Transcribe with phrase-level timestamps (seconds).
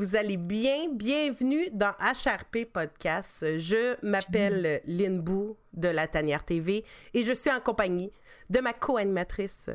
[0.00, 0.88] vous allez bien.
[0.94, 3.58] Bienvenue dans HRP Podcast.
[3.58, 8.10] Je m'appelle Lynn Bou de La Tanière TV et je suis en compagnie
[8.48, 9.68] de ma co-animatrice,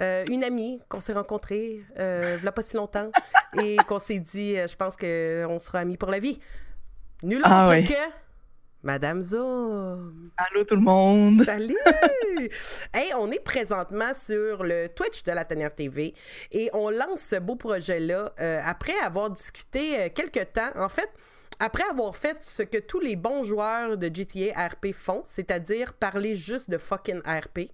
[0.00, 3.12] euh, une amie qu'on s'est rencontrée euh, il n'y a pas si longtemps
[3.62, 6.40] et qu'on s'est dit, euh, je pense qu'on sera amis pour la vie.
[7.22, 8.27] Nul Ah autre que
[8.82, 10.30] Madame Zoom.
[10.36, 11.42] Allô tout le monde.
[11.44, 11.76] Salut!
[12.94, 16.14] hey, on est présentement sur le Twitch de la Tanière TV
[16.52, 20.70] et on lance ce beau projet-là euh, après avoir discuté euh, quelques temps.
[20.76, 21.10] En fait,
[21.58, 26.36] après avoir fait ce que tous les bons joueurs de GTA RP font, c'est-à-dire parler
[26.36, 27.72] juste de fucking RP.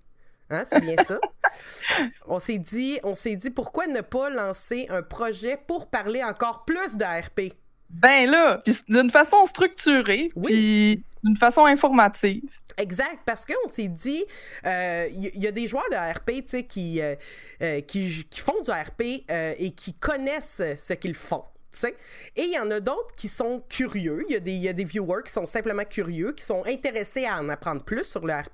[0.48, 1.18] Hein, c'est bien ça?
[2.27, 6.64] On s'est dit, on s'est dit pourquoi ne pas lancer un projet pour parler encore
[6.64, 7.55] plus de RP.
[7.90, 10.44] Ben là, puis d'une façon structurée, Oui.
[10.52, 12.42] puis d'une façon informative.
[12.77, 14.24] Exact, parce qu'on s'est dit,
[14.64, 17.14] il y, y a des joueurs de RP qui, euh,
[17.62, 21.44] euh, qui, qui font du RP euh, et qui connaissent ce qu'ils font.
[21.72, 21.94] tu sais.
[22.34, 24.24] Et il y en a d'autres qui sont curieux.
[24.28, 26.64] Il y, a des- il y a des viewers qui sont simplement curieux, qui sont
[26.66, 28.52] intéressés à en apprendre plus sur le RP.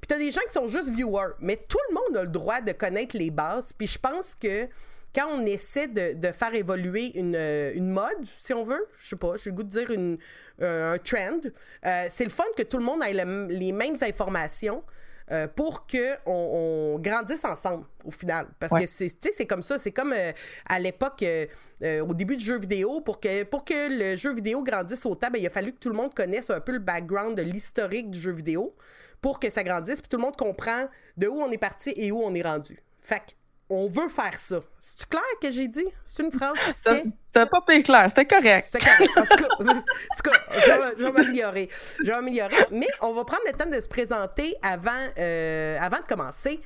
[0.00, 1.34] Puis tu as des gens qui sont juste viewers.
[1.40, 3.72] Mais tout le monde a le droit de connaître les bases.
[3.72, 4.68] Puis je pense que
[5.14, 9.10] quand on essaie de, de faire évoluer une, euh, une mode, si on veut, je
[9.10, 10.18] sais pas, j'ai le goût de dire une,
[10.62, 11.38] euh, un trend,
[11.86, 14.82] euh, c'est le fun que tout le monde ait le- les mêmes informations
[15.30, 18.46] euh, pour qu'on on grandisse ensemble au final.
[18.60, 18.82] Parce Ouais.
[18.82, 20.32] que c'est tu sais, c'est comme ça, c'est comme euh,
[20.66, 24.62] à l'époque, euh, au début du jeu vidéo, pour que, pour que le jeu vidéo
[24.62, 27.38] grandisse autant, ben, il a fallu que tout le monde connaisse un peu le background
[27.38, 28.74] de l'historique du jeu vidéo
[29.22, 32.12] pour que ça grandisse, puis tout le monde comprend de où on est parti et
[32.12, 32.78] où on est rendu.
[33.00, 33.32] Fait que,
[33.70, 34.60] on veut faire ça.
[34.78, 35.84] C'est clair que j'ai dit?
[36.04, 38.68] C'est une phrase qui C'était pas pire clair, c'était correct.
[38.70, 39.10] C'était correct.
[39.16, 41.68] En tout cas, en tout cas, je vais- je vais m'améliorer.
[42.00, 42.54] Je vais m'améliorer.
[42.70, 46.60] Mais on va prendre le temps de se présenter avant, euh, avant de commencer.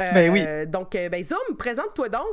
[0.00, 0.66] Euh, Ben oui.
[0.68, 2.26] Donc, euh, ben Zoom, présente-toi donc.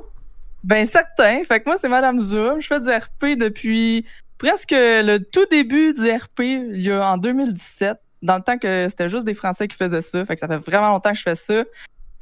[0.64, 1.44] Ben certain.
[1.48, 2.62] Fait que moi, c'est Madame Zoom.
[2.62, 4.06] Je fais du RP depuis
[4.38, 8.88] presque le tout début du RP, il y a en 2017, dans le temps que
[8.90, 10.26] c'était juste des Français qui faisaient ça.
[10.26, 11.64] Fait que ça fait vraiment longtemps que je fais ça.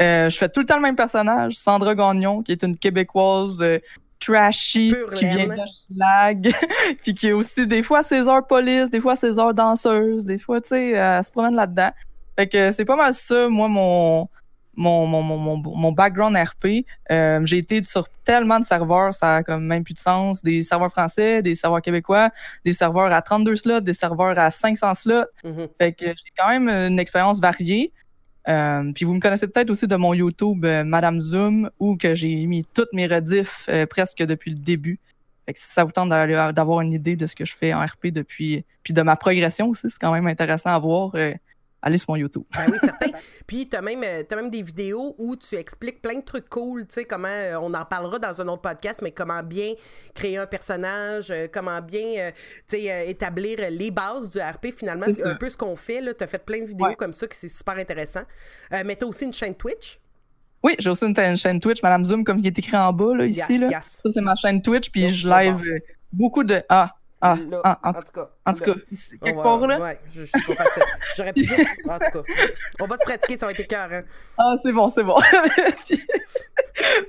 [0.04, 3.62] Euh, je fais tout le temps le même personnage, Sandra Gagnon, qui est une Québécoise
[3.62, 3.80] euh,
[4.20, 6.52] trashy, Pure qui vient de
[7.02, 10.38] puis qui est aussi des fois ses heures police, des fois ses heures danseuse, des
[10.38, 11.92] fois, tu sais, elle se promène là-dedans.
[12.38, 14.28] Fait que c'est pas mal ça, moi, mon,
[14.76, 16.86] mon, mon, mon, mon, background RP.
[17.12, 20.42] Euh, j'ai été sur tellement de serveurs, ça a comme même plus de sens.
[20.42, 22.30] Des serveurs français, des serveurs québécois,
[22.66, 25.26] des serveurs à 32 slots, des serveurs à 500 slots.
[25.44, 25.68] Mhm.
[25.80, 27.92] Fait que j'ai quand même une expérience variée.
[28.50, 32.14] Euh, puis vous me connaissez peut-être aussi de mon YouTube euh, Madame Zoom où que
[32.14, 35.00] j'ai mis toutes mes rediffs euh, presque depuis le début.
[35.46, 37.74] Fait que si ça vous tente d'aller- d'avoir une idée de ce que je fais
[37.74, 41.16] en RP depuis puis de ma progression aussi, c'est quand même intéressant à voir.
[41.84, 42.44] Allez sur mon YouTube.
[42.56, 43.12] Ben oui, certain.
[43.48, 46.50] Puis, tu as même, euh, t'as même des vidéos où tu expliques plein de trucs
[46.50, 49.74] cool, tu sais, comment, euh, on en parlera dans un autre podcast, mais comment bien
[50.16, 52.32] créer un personnage, euh, comment bien, euh,
[52.68, 55.06] tu sais, euh, établir les bases du RP, finalement.
[55.12, 56.14] C'est un peu ce qu'on fait, là.
[56.14, 56.96] Tu as fait plein de vidéos Ouais.
[56.96, 58.24] comme ça, qui c'est super intéressant.
[58.74, 60.00] Euh, mais tu as aussi une chaîne Twitch.
[60.64, 63.14] Oui, j'ai aussi une, une chaîne Twitch, Madame Zoom, comme il est écrit en bas,
[63.16, 63.40] là, ici.
[63.50, 63.68] Yes, là.
[63.70, 64.02] yes.
[64.04, 65.62] Ça, c'est ma chaîne Twitch, puis je live
[66.12, 66.64] beaucoup de.
[66.70, 66.94] Ah,
[67.26, 68.30] ah, Là, ah, en, en tout- cas.
[68.46, 68.74] en tout cas,
[69.24, 69.80] quelque part là.
[69.80, 70.84] Ouais, je, je sais pas facile.
[71.16, 71.82] J'aurais pu juste.
[71.90, 72.34] En tout cas,
[72.82, 74.02] on va se pratiquer, ça va être écœurant.
[74.38, 75.16] Ah, c'est bon, c'est bon.
[75.86, 76.02] puis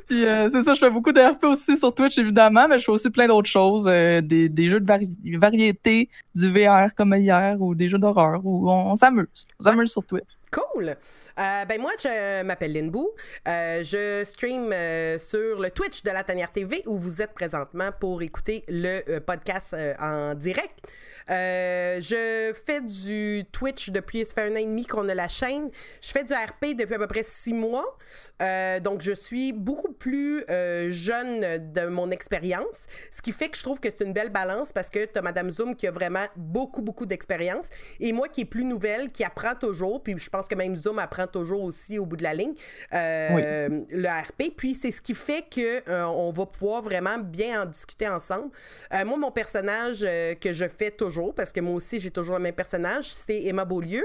[0.06, 2.84] puis, euh, c'est ça, je fais beaucoup de RP aussi sur Twitch, évidemment, mais je
[2.84, 7.14] fais aussi plein d'autres choses, euh, des, des jeux de vari- variété, du VR comme
[7.14, 9.46] hier, ou des jeux d'horreur, où on, on s'amuse.
[9.60, 10.24] On s'amuse sur Twitch.
[10.54, 10.90] Cool.
[10.90, 13.10] Euh, ben moi, je m'appelle Lynn Bou.
[13.48, 17.90] Euh, je stream euh, sur le Twitch de la Tanière TV où vous êtes présentement
[17.98, 20.86] pour écouter le podcast en direct.
[21.30, 25.28] Euh, je fais du Twitch depuis, ça fait un an et demi qu'on a la
[25.28, 25.70] chaîne.
[26.02, 27.96] Je fais du RP depuis à peu près six mois.
[28.42, 33.56] Euh, donc, je suis beaucoup plus euh, jeune de mon expérience, ce qui fait que
[33.56, 35.90] je trouve que c'est une belle balance parce que tu as Madame Zoom qui a
[35.90, 37.68] vraiment beaucoup, beaucoup d'expérience
[38.00, 40.98] et moi qui est plus nouvelle, qui apprend toujours, puis je pense que même Zoom
[40.98, 42.54] apprend toujours aussi au bout de la ligne,
[42.92, 44.54] le RP.
[44.56, 48.50] Puis c'est ce qui fait euh, on va pouvoir vraiment bien en discuter ensemble.
[48.92, 52.54] Moi, mon personnage que je fais toujours, parce que moi aussi j'ai toujours le même
[52.54, 54.04] personnage, c'est Emma Beaulieu.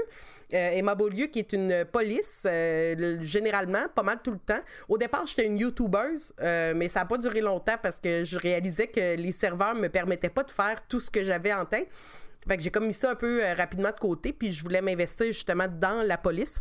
[0.52, 4.60] Euh, Emma Beaulieu, qui est une police, euh, le- généralement, pas mal tout le temps.
[4.88, 8.38] Au départ, j'étais une YouTubeuse, euh, mais ça n'a pas duré longtemps parce que je
[8.38, 11.88] réalisais que les serveurs me permettaient pas de faire tout ce que j'avais en tête.
[12.48, 15.26] Fait que j'ai comme mis ça un peu rapidement de côté, puis je voulais m'investir
[15.26, 16.60] justement dans la police.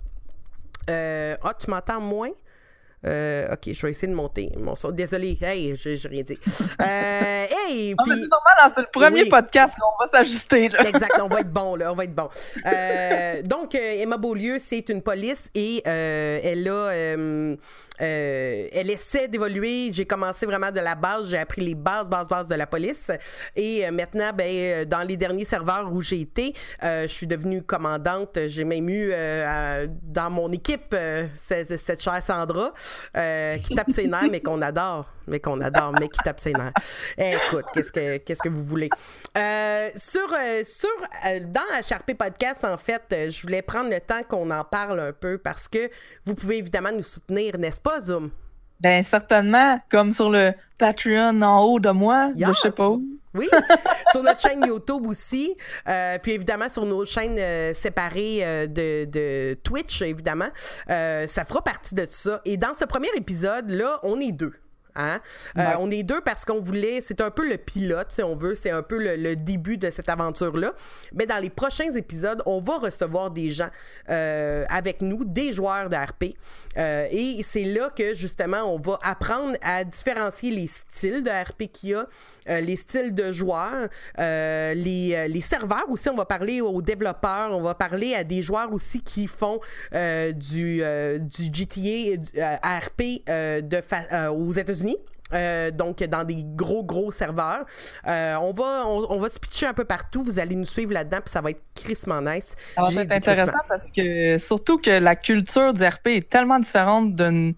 [0.87, 2.31] Ah, tu m'entends moins?
[3.05, 4.91] Euh, ok, je vais essayer de monter mon son.
[4.91, 6.37] Désolé, hey, j'ai rien dit.
[6.81, 8.11] Euh, hey, puis.
[8.13, 9.29] c'est normal, hein, c'est le premier Oui.
[9.29, 10.65] podcast, on va s'ajuster.
[10.85, 12.27] Exact, on va être bon, là, on va être bon.
[12.65, 17.15] Euh, donc, Emma Beaulieu, c'est une police et elle a,
[18.01, 19.89] euh, elle essaie d'évoluer.
[19.91, 23.11] J'ai commencé vraiment de la base, j'ai appris les bases, bases, bases de la police.
[23.55, 27.61] Et euh, maintenant, ben, euh, dans les derniers serveurs où j'ai été, je suis devenue
[27.63, 28.37] commandante.
[28.47, 29.11] J'ai même eu
[30.03, 30.95] dans mon équipe
[31.35, 32.73] cette, chère Sandra
[33.63, 36.73] qui tape ses nerfs, mais qu'on adore, mais qu'on adore, mais qui tape ses nerfs.
[37.17, 38.89] Eh, écoute, qu'est-ce que qu'est-ce que vous voulez?
[39.95, 40.29] Sur
[40.63, 40.89] sur
[41.41, 45.37] dans HRP podcast, en fait, je voulais prendre le temps qu'on en parle un peu
[45.37, 45.89] parce que
[46.25, 48.31] vous pouvez évidemment nous soutenir, n'est-ce pas, Zoom?
[48.79, 53.03] Ben, certainement, comme sur le Patreon en haut de moi, de je sais pas où.
[53.35, 53.47] Oui,
[54.11, 55.55] sur notre chaîne YouTube aussi.
[55.87, 60.49] Euh, puis évidemment, sur nos chaînes euh, séparées euh, de, de Twitch, évidemment.
[60.87, 62.41] Ça fera partie de tout ça.
[62.45, 64.53] Et dans ce premier épisode, là, on est deux.
[64.99, 65.19] Hein?
[65.57, 65.75] Euh, Ouais.
[65.79, 68.69] On est deux parce qu'on voulait, c'est un peu le pilote, si on veut, c'est
[68.71, 70.73] un peu le, le début de cette aventure-là.
[71.13, 73.69] Mais dans les prochains épisodes, on va recevoir des gens
[74.09, 76.35] euh, avec nous, des joueurs de RP.
[76.77, 81.71] Euh, et c'est là que justement, on va apprendre à différencier les styles de RP
[81.71, 82.07] qu'il y a,
[82.61, 83.87] les styles de joueurs,
[84.17, 86.09] les, les serveurs aussi.
[86.09, 89.59] On va parler aux développeurs, on va parler à des joueurs aussi qui font
[89.93, 94.88] du, du GTA du, RP de fa- euh, aux États-Unis.
[95.31, 97.65] Euh, donc dans des gros gros serveurs.
[98.07, 100.23] Euh, on va on, on va se pitcher un peu partout.
[100.23, 102.55] Vous allez nous suivre là-dedans puis ça va être crissement nice.
[102.75, 107.15] Ça va être intéressant parce que surtout que la culture du RP est tellement différente
[107.15, 107.53] d'une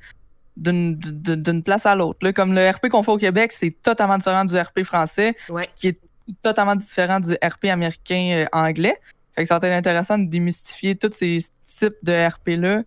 [0.58, 2.30] d'une place à l'autre.
[2.32, 5.68] Comme le RP qu'on fait au Québec, c'est totalement différent du RP français, ouais.
[5.76, 6.00] qui est
[6.44, 9.00] totalement différent du RP américain euh, anglais.
[9.34, 11.40] Fait que ça va être intéressant de démystifier tous ces
[11.78, 12.84] types de RP-là,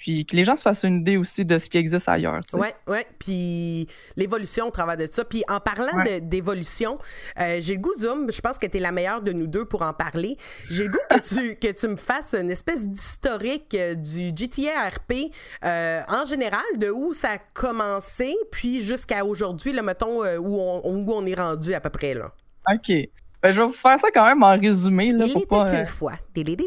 [0.00, 2.40] puis que les gens se fassent une idée aussi de ce qui existe ailleurs.
[2.50, 2.74] tu sais.
[2.88, 3.06] Ouais.
[3.18, 3.86] Puis
[4.16, 5.26] l'évolution au travers de ça.
[5.26, 6.22] Puis en parlant Ouais.
[6.22, 6.96] d'évolution,
[7.38, 9.66] euh, j'ai le goût, Zoom, je pense que tu es la meilleure de nous deux
[9.66, 10.38] pour en parler.
[10.70, 14.88] J'ai le goût que tu, que tu me fasses une espèce d'historique euh, du GTA
[14.88, 15.30] RP
[15.64, 20.80] euh, en général, de où ça a commencé, puis jusqu'à aujourd'hui, là, mettons, où, on,
[20.84, 22.14] où on est rendu à peu près.
[22.14, 22.32] Là.
[22.72, 22.90] OK.
[23.42, 25.12] Ben, je vais vous faire ça quand même en résumé.
[25.12, 26.12] Là, Il pour était pas, une euh, fois.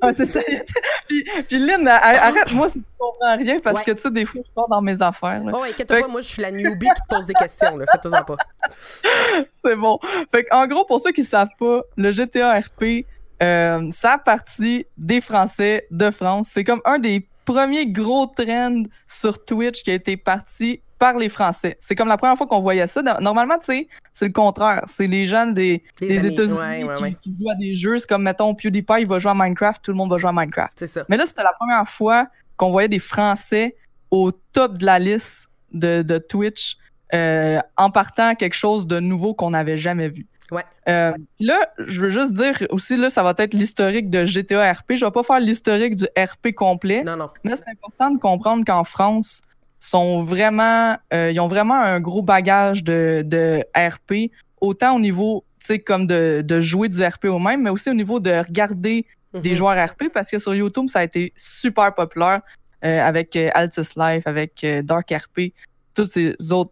[0.02, 0.40] Ah, c'est ça.
[1.08, 1.98] puis, puis Lynn, a-
[2.28, 3.84] arrête-moi si tu comprends rien parce Ouais.
[3.86, 5.44] que tu sais, des fois, je pars dans mes affaires.
[5.44, 5.52] là.
[5.54, 7.78] Oh, inquiète Fait pas, moi, je suis la newbie qui te pose des questions.
[7.78, 7.86] là.
[7.92, 8.38] Fais-toi-en pas.
[9.64, 10.00] C'est bon.
[10.32, 13.06] Fait en gros, pour ceux qui savent pas, le GTA RP,
[13.42, 16.50] euh, ça a parti des Français de France.
[16.54, 21.28] C'est comme un des premiers gros trends sur Twitch qui a été parti par les
[21.28, 21.78] Français.
[21.82, 23.02] C'est comme la première fois qu'on voyait ça.
[23.02, 24.86] No- Normalement, tu sais, c'est le contraire.
[24.88, 26.34] C'est les gens des, Des des amis.
[26.34, 27.16] États-Unis Ouais, ouais, qui, ouais.
[27.22, 27.98] qui jouent à des jeux.
[27.98, 30.34] C'est comme, mettons, PewDiePie, il va jouer à Minecraft, tout le monde va jouer à
[30.34, 30.72] Minecraft.
[30.78, 31.04] C'est ça.
[31.10, 33.76] Mais là, c'était la première fois qu'on voyait des Français
[34.12, 36.78] au top de la liste de, de Twitch
[37.14, 40.26] euh, en partant à quelque chose de nouveau qu'on n'avait jamais vu.
[40.52, 40.62] Ouais.
[40.88, 44.94] Euh, là, je veux juste dire aussi, là, ça va être l'historique de GTA RP.
[44.96, 47.30] Je vais pas faire l'historique du RP complet, Non, non.
[47.44, 49.42] mais c'est important de comprendre qu'en France,
[49.86, 55.44] sont vraiment, euh, ils ont vraiment un gros bagage de, de RP, autant au niveau,
[55.60, 58.32] tu sais, comme de, de jouer du RP au même, mais aussi au niveau de
[58.32, 59.56] regarder des Mhm.
[59.56, 62.42] joueurs RP parce que sur YouTube, ça a été super populaire
[62.86, 65.54] euh, avec euh, Altis Life, avec Dark RP,
[65.96, 66.72] toutes ces autres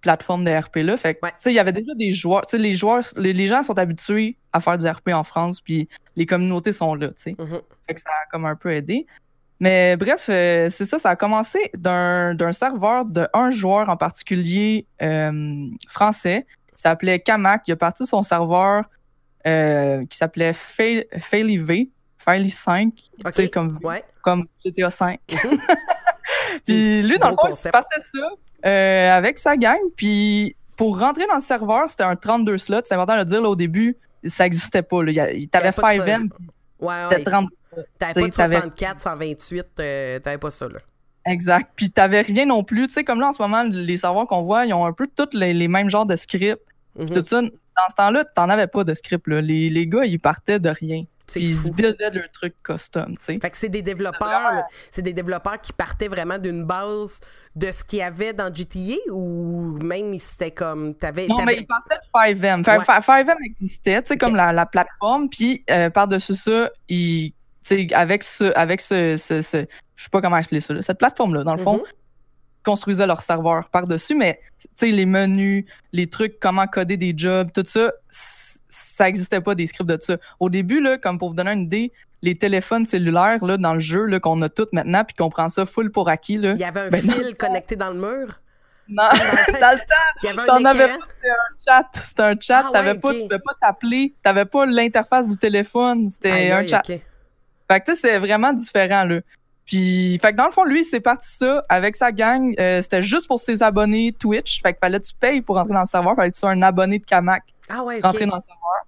[0.00, 0.96] plateformes de RP là.
[0.96, 1.30] Fait que, Ouais.
[1.30, 3.62] tu sais, il y avait déjà des joueurs, tu sais, les joueurs, les, les gens
[3.62, 7.36] sont habitués à faire du RP en France, puis les communautés sont là, tu sais.
[7.38, 7.60] Mhm.
[7.86, 9.06] Fait que ça a comme un peu aidé.
[9.60, 13.96] Mais bref, euh, c'est ça, ça a commencé d'un d'un serveur de un joueur en
[13.96, 16.46] particulier euh, français.
[16.72, 17.62] Il s'appelait Kamak.
[17.66, 18.84] Il a parti son serveur
[19.46, 23.50] euh, qui s'appelait Fail- Faily V, Faily 5, tu sais, OK.
[23.52, 24.04] comme, Ouais.
[24.22, 25.20] comme GTA 5.
[25.32, 25.58] Mhm.
[26.66, 27.72] Puis lui, dans le fond, il concept.
[27.72, 29.78] partait ça avec sa gang.
[29.96, 32.80] Puis pour rentrer dans le serveur, c'était un 32 slots.
[32.84, 35.02] C'est important de le dire là, au début, ça n'existait pas.
[35.02, 35.12] Là.
[35.12, 36.14] Il il- T'avais Il y avait pas de 5 ça.
[36.14, 36.28] M,
[36.80, 37.24] Ouais, c'était ouais.
[37.32, 37.48] 30
[37.98, 40.78] T'avais pas de t'avais- 64, 128, euh, t'avais pas ça, là.
[41.24, 41.70] Exact.
[41.74, 42.86] Puis t'avais rien non plus.
[42.86, 45.08] Tu sais, comme là, en ce moment, les serveurs qu'on voit, ils ont un peu
[45.08, 46.60] tous les, les mêmes genres de scripts.
[46.96, 47.10] Mhm.
[47.10, 47.50] Tout ça, dans
[47.90, 49.26] ce temps-là, t'en avais pas de script.
[49.26, 49.40] Là.
[49.40, 51.02] Les, les gars, ils partaient de rien.
[51.28, 51.72] C'est Puis ils fou.
[51.72, 53.38] buildaient leur truc custom, tu sais.
[53.40, 57.18] Fait que c'est des développeurs, c'est des développeurs qui partaient vraiment d'une base
[57.56, 61.56] de ce qu'il y avait dans GTA ou même c'était comme t'avais Non, t'avais- mais
[61.62, 62.62] ils partaient de 5M.
[62.64, 62.84] Fa- Ouais.
[62.84, 65.28] fa- 5M existait, tu sais, comme la, la plateforme.
[65.28, 67.34] Puis euh, par-dessus ça, ils,
[67.66, 70.98] tu avec ce, avec ce, ce, ce- je sais pas comment expliquer ça, là, cette
[70.98, 71.82] plateforme-là, dans le fond, Mhm.
[72.64, 74.40] construisaient leur serveur par-dessus, mais
[74.78, 79.66] tu les menus, les trucs, comment coder des jobs, tout ça, ça n'existait pas des
[79.66, 80.16] scripts de ça.
[80.40, 81.92] Au début, là, comme pour vous donner une idée,
[82.22, 85.64] les téléphones cellulaires là, dans le jeu qu'on a tous maintenant, puis qu'on prend ça
[85.66, 86.38] full pour acquis.
[86.38, 86.52] Là.
[86.52, 88.40] Il y avait un Ben, fil connecté dans le mur?
[88.88, 89.18] Non, Dans le
[89.52, 89.84] temps, dans le temps,
[90.22, 91.88] Il y avait un avais pas, c'était un chat.
[92.04, 92.64] C'était un chat.
[92.72, 94.14] Ah pas, tu pouvais pas t'appeler.
[94.22, 96.08] T'avais pas l'interface du téléphone.
[96.10, 96.82] C'était un chat.
[97.70, 99.20] Fait que tu sais, c'est vraiment différent, là.
[99.66, 102.54] Puis, fait que dans le fond, lui, c'est parti ça avec sa gang.
[102.60, 104.62] Euh, c'était juste pour ses abonnés Twitch.
[104.62, 106.14] Fait que fallait que tu payes pour entrer dans le serveur.
[106.14, 108.30] Fallait que tu sois un abonné de Kamak Ah ouais, pour rentrer ok.
[108.30, 108.86] dans le serveur.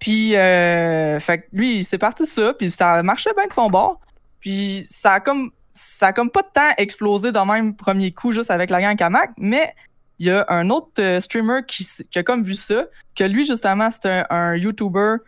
[0.00, 2.52] Puis, euh, fait que lui, c'est parti ça.
[2.52, 4.00] Puis, ça marchait bien de son bord.
[4.40, 8.10] Puis, ça a comme, ça a comme pas de temps explosé dans le même premier
[8.10, 9.30] coup juste avec la gang Kamak.
[9.36, 9.72] Mais
[10.18, 12.86] il y a un autre euh, streamer qui, qui a comme vu ça.
[13.14, 15.18] Que lui, justement, c'était un, un YouTuber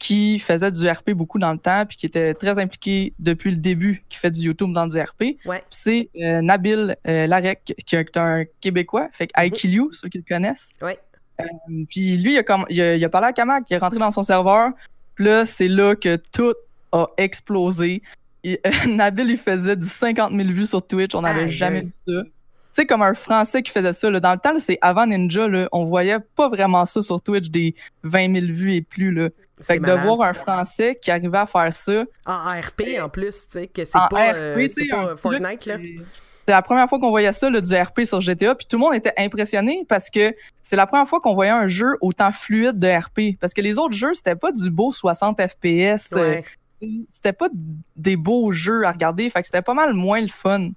[0.00, 3.58] qui faisait du RP beaucoup dans le temps, puis qui était très impliqué depuis le
[3.58, 5.36] début, qui fait du YouTube dans du RP.
[5.44, 5.62] Ouais.
[5.68, 9.56] C'est euh, Nabil euh, Larec, qui est un Québécois, fait que I Mhm.
[9.56, 10.70] Kill You, ceux qui le connaissent.
[10.80, 10.98] Ouais.
[11.40, 11.44] Euh,
[11.88, 13.98] puis lui, il a, comme, il, a, il a parlé à Kamak, il est rentré
[13.98, 14.70] dans son serveur,
[15.14, 16.54] puis là, c'est là que tout
[16.92, 18.02] a explosé.
[18.42, 21.92] Et, euh, Nabil, il faisait du 50 000 vues sur Twitch, on n'avait jamais vu
[22.08, 22.22] ça.
[22.72, 24.08] Tu sais, comme un Français qui faisait ça.
[24.08, 24.20] Là.
[24.20, 27.74] Dans le temps, c'est avant Ninja, là, on voyait pas vraiment ça sur Twitch, des
[28.04, 29.10] 20 000 vues et plus.
[29.12, 29.28] Là.
[29.60, 32.04] C'est Fait que de voir un Français qui arrivait à faire ça.
[32.26, 35.76] En RP en plus, tu sais, que c'est pas, RP, euh, c'est pas Fortnite, là.
[36.46, 38.80] C'est la première fois qu'on voyait ça, là, du RP sur GTA, puis tout le
[38.80, 42.78] monde était impressionné parce que c'est la première fois qu'on voyait un jeu autant fluide
[42.78, 43.38] de RP.
[43.38, 46.40] Parce que les autres jeux, c'était pas du beau 60 FPS, euh,
[47.12, 47.48] c'était pas
[47.94, 50.70] des beaux jeux à regarder, fait que c'était pas mal moins le fun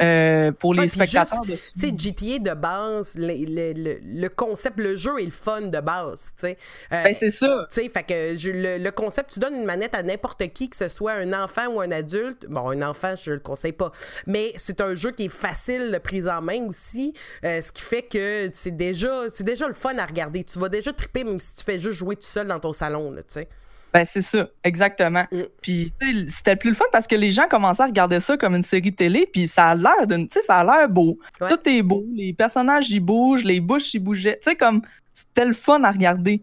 [0.00, 4.78] euh, pour les Ouais, spectateurs Tu sais, GTA de base, le, le- le- le concept,
[4.78, 6.58] le jeu est le fun de base, tu sais.
[6.92, 7.68] Euh, Ben, c'est ça.
[7.70, 10.70] Tu sais, fait que je- le, le concept, tu donnes une manette à n'importe qui,
[10.70, 12.46] que ce soit un enfant ou un adulte.
[12.48, 13.92] Bon, un enfant, je le conseille pas.
[14.26, 17.12] Mais c'est un jeu qui est facile de prise en main aussi.
[17.44, 20.44] euh, ce qui fait que c'est déjà, c'est déjà le fun à regarder.
[20.44, 23.10] Tu vas déjà triper même si tu fais juste jouer tout seul dans ton salon,
[23.10, 23.48] là, tu sais.
[23.92, 25.24] Ben, c'est ça, exactement.
[25.32, 25.42] Mm.
[25.62, 25.92] Puis,
[26.28, 28.92] c'était plus le fun parce que les gens commençaient à regarder ça comme une série
[28.92, 30.28] télé, puis ça a l'air d'une.
[30.28, 31.18] Tu sais, ça a l'air beau.
[31.40, 31.48] Ouais.
[31.48, 34.38] Tout est beau, les personnages, ils bougent, les bouches, ils bougeaient.
[34.42, 34.82] Tu sais, comme.
[35.14, 36.42] C'était le fun à regarder.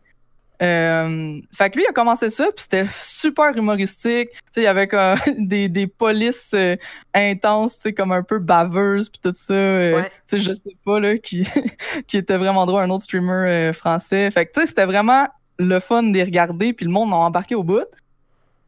[0.61, 4.29] Euh, fait que lui, il a commencé ça, puis c'était super humoristique.
[4.31, 6.75] Tu sais, il y avait comme des, des polices euh,
[7.13, 9.53] intenses, tu sais, comme un peu baveuses, puis tout ça.
[9.53, 10.03] euh, Ouais.
[10.03, 11.45] Tu sais, je sais pas, là, qui,
[12.07, 13.31] qui était vraiment drôle, un autre streamer
[13.69, 14.31] euh, français.
[14.31, 15.27] Fait que, tu sais, c'était vraiment
[15.59, 17.85] le fun de les regarder, puis le monde a embarqué au bout.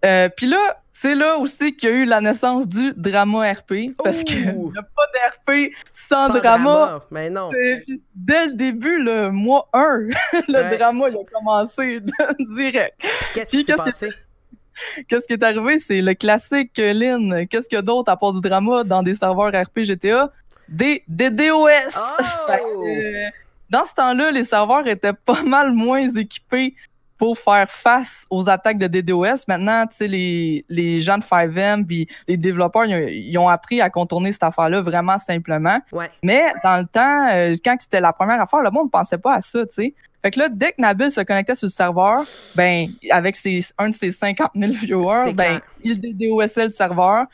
[0.06, 3.92] Euh, puis là, c'est là aussi qu'il y a eu la naissance du drama RP,
[4.04, 4.42] parce qu'il
[4.72, 7.02] n'y a pas d'RP sans, Sans drama.
[7.12, 7.50] Mais non.
[7.52, 9.80] Puis, dès le début, le mois 1,
[10.48, 10.78] le Ouais.
[10.78, 12.00] drama il a commencé
[12.56, 12.96] direct.
[13.00, 14.10] Puis qu'est-ce qui s'est passé?
[15.08, 15.80] Qu'est-ce qui est arrivé?
[15.80, 17.48] C'est le classique euh, Lynn.
[17.48, 20.32] Qu'est-ce qu'il y a d'autre à part du drama dans des serveurs RP GTA?
[20.70, 21.68] Des, des DOS!
[21.98, 22.24] Oh!
[23.70, 26.76] Dans ce temps-là, les serveurs étaient pas mal moins équipés
[27.18, 29.46] pour faire face aux attaques de DDoS.
[29.48, 33.90] Maintenant, tu sais, les, les gens de 5M puis les développeurs, ils ont, appris à
[33.90, 35.80] contourner cette affaire-là vraiment simplement.
[35.92, 36.12] Ouais.
[36.22, 39.36] Mais dans le temps, euh, quand c'était la première affaire, le monde ne pensait pas
[39.36, 39.94] à ça, tu sais.
[40.22, 42.22] Fait que là, dès que Nabil se connectait sur le serveur,
[42.56, 47.26] ben, avec ses, un de ses 50 000 viewers, ben, il DDoSait le serveur.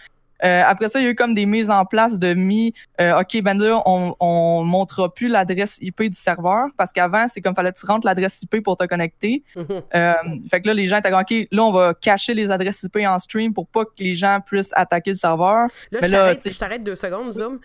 [0.44, 3.20] Euh, après ça, il y a eu comme des mises en place de mis, euh,
[3.22, 7.56] OK, ben là, on, on montrera plus l'adresse IP du serveur parce qu'avant, c'est comme
[7.56, 9.44] fallait que tu rentres l'adresse IP pour te connecter.
[9.96, 10.14] Euh,
[10.50, 12.98] fait que là, les gens étaient comme, OK, là, on va cacher les adresses IP
[13.06, 15.68] en stream pour pas que les gens puissent attaquer le serveur.
[15.92, 17.60] Là, Mais je là, t'arrête- je t'arrête deux secondes, Zoom.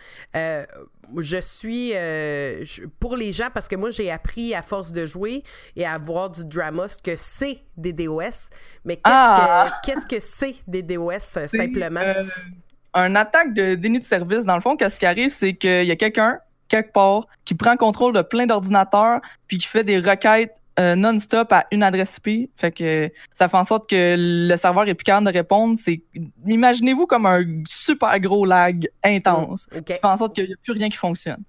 [1.16, 5.06] Je suis euh, je- pour les gens parce que moi j'ai appris à force de
[5.06, 5.42] jouer
[5.76, 8.50] et à voir du drama ce que c'est des DOS.
[8.84, 9.80] Mais qu'est-ce Ah!
[9.84, 12.00] que qu'est-ce que c'est des DOS simplement?
[12.00, 12.22] euh,
[12.94, 15.90] un attaque de déni de service, dans le fond, qu'est-ce qui arrive, c'est qu'il y
[15.90, 16.38] a quelqu'un,
[16.68, 21.52] quelque part, qui prend contrôle de plein d'ordinateurs, puis qui fait des requêtes euh, non-stop
[21.52, 22.50] à une adresse IP.
[22.56, 25.78] Fait que ça fait en sorte que le serveur est plus capable de répondre.
[25.82, 26.02] C'est,
[26.46, 29.66] imaginez-vous comme un super gros lag intense.
[29.76, 29.88] Ok.
[29.88, 31.42] Ça fait en sorte qu'il n'y a plus rien qui fonctionne.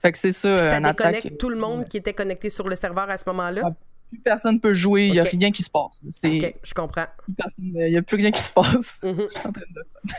[0.00, 0.96] Fait que c'est ça, Puis euh, ça attaque.
[1.14, 3.62] déconnecte tout le monde qui était connecté sur le serveur à ce moment-là?
[3.64, 3.70] Ah,
[4.10, 5.30] Plus personne peut jouer, il n'y a Ok.
[5.32, 6.00] rien qui se passe.
[6.24, 7.04] Ok, je comprends.
[7.24, 9.00] plus personne- Il n'y a plus rien qui se passe.
[9.02, 9.62] Je suis en train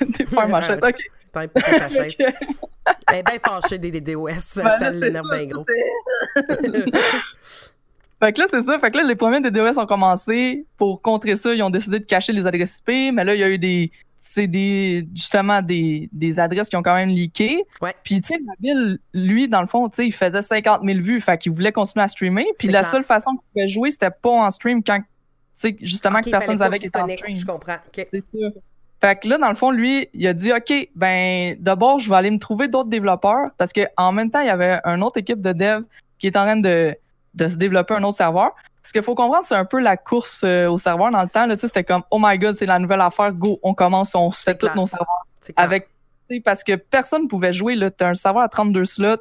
[0.06, 0.80] de, de faire ma chaîne.
[0.84, 0.96] Ok.
[1.32, 2.16] T'as un peu ta chaise.
[3.08, 4.32] Elle est bien fâchée des DOS.
[4.40, 5.66] Ça, Ben, ça l'énerve bien gros.
[8.20, 8.78] Fait que là, c'est ça.
[8.80, 10.66] Fait que là, les premiers DDoS ont commencé.
[10.78, 13.14] Pour contrer ça, ils ont décidé de cacher les adresses IP.
[13.14, 16.84] Mais là, il y a eu des, c'est des, justement, des, des adresses qui ont
[16.84, 17.64] quand même leaké.
[17.82, 17.94] Ouais.
[18.04, 21.22] Puis, tu sais, Nabil, lui, dans le fond, tu sais, il faisait 50 000 vues.
[21.22, 22.46] Fait qu'il voulait continuer à streamer.
[22.58, 22.92] Puis la clair.
[22.92, 25.06] seule façon qu'il pouvait jouer, c'était pas en stream quand, tu
[25.56, 27.36] sais, justement, que personne savait qu'il était en stream.
[27.36, 27.78] Je comprends.
[27.88, 28.06] Ok.
[28.12, 28.48] C'est ça.
[29.02, 32.18] Fait que là, dans le fond, lui, il a dit, OK, ben, d'abord, je vais
[32.18, 35.18] aller me trouver d'autres développeurs parce que en même temps, il y avait une autre
[35.18, 35.84] équipe de dev
[36.18, 36.94] qui est en train de,
[37.40, 38.52] de se développer un autre serveur.
[38.84, 41.48] ce qu'il faut comprendre, c'est un peu la course euh, au serveur dans le temps.
[41.50, 44.44] Tu c'était comme, oh my god, c'est la nouvelle affaire, go, on commence, on se
[44.44, 45.26] fait tous nos serveurs.
[45.56, 45.90] Avec,
[46.30, 47.76] tu parce que personne pouvait jouer.
[47.76, 49.18] Là, t'as un serveur à 32 slots.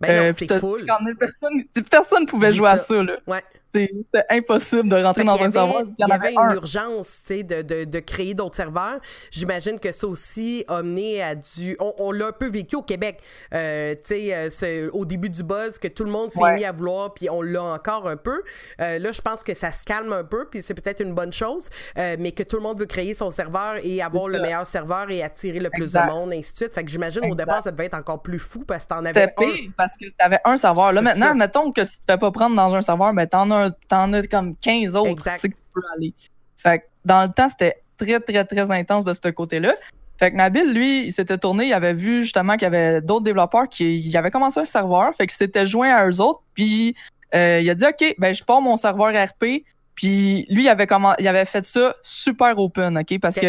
[0.00, 0.80] Ben euh, c'est full.
[0.86, 2.84] 50 000 personnes, tu- personne pouvait Oublie jouer à ça.
[2.84, 3.02] ça.
[3.02, 3.14] Là.
[3.26, 3.42] Ouais.
[3.74, 5.82] C'est- C'était impossible de rentrer Fait dans un avait- serveur.
[5.86, 6.54] Il y en il y avait avait une un.
[6.54, 8.98] urgence, tu sais, de, de, de créer d'autres serveurs.
[9.30, 11.76] J'imagine que ça aussi a mené à du...
[11.78, 13.18] On, on l'a un peu vécu au Québec,
[13.52, 16.56] euh, tu sais, euh, au début du buzz, que tout le monde s'est Ouais.
[16.56, 18.42] mis à vouloir, puis on l'a encore un peu.
[18.80, 21.32] Euh, là, je pense que ça se calme un peu, puis c'est peut-être une bonne
[21.32, 21.68] chose,
[21.98, 25.10] euh, mais que tout le monde veut créer son serveur et avoir le meilleur serveur
[25.10, 26.74] et attirer le plus de monde, ainsi de suite.
[26.74, 29.24] Fait que j'imagine au départ, ça devait être encore plus fou parce que t'en avais
[29.36, 29.70] un.
[29.76, 30.92] parce que t'avais un serveur.
[30.92, 31.34] Là, maintenant, ça.
[31.34, 34.12] mettons que tu te fais pas prendre dans un serveur, mais t'en as, un- t'en
[34.12, 35.42] as comme 15 autres Exact.
[35.42, 36.12] que tu peux aller.
[36.56, 39.74] Fait que dans le temps, c'était très, très, très intense de ce côté-là.
[40.18, 43.24] Fait que Nabil, lui, il s'était tourné, il avait vu justement qu'il y avait d'autres
[43.24, 46.96] développeurs qui il avait commencé un serveur, fait qu'il s'était joint à eux autres, puis
[47.34, 50.86] euh, il a dit OK, ben je pars mon serveur RP, puis lui, il avait,
[50.86, 53.42] comment, il avait fait ça super open, OK, parce Ok.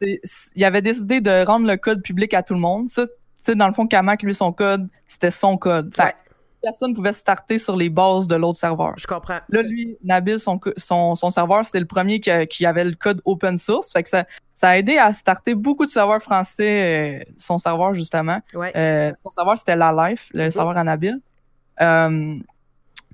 [0.00, 0.06] que
[0.54, 2.88] il avait décidé de rendre le code public à tout le monde.
[2.88, 5.94] Ça, tu sais, dans le fond, Kamak, lui, son code, c'était son code.
[5.94, 6.14] Fait Ouais.
[6.62, 8.94] Personne pouvait starter sur les bases de l'autre serveur.
[8.96, 9.38] Je comprends.
[9.48, 13.20] Là, lui, Nabil, son, co- son, son serveur, c'était le premier qui, avait le code
[13.24, 13.92] open source.
[13.92, 17.94] Fait que ça, ça a aidé à starter beaucoup de serveurs français, euh, son serveur,
[17.94, 18.40] justement.
[18.54, 18.72] Ouais.
[18.76, 20.50] Euh, son serveur, c'était La Life, le Mhm.
[20.50, 21.20] serveur à Nabil.
[21.80, 22.36] Euh,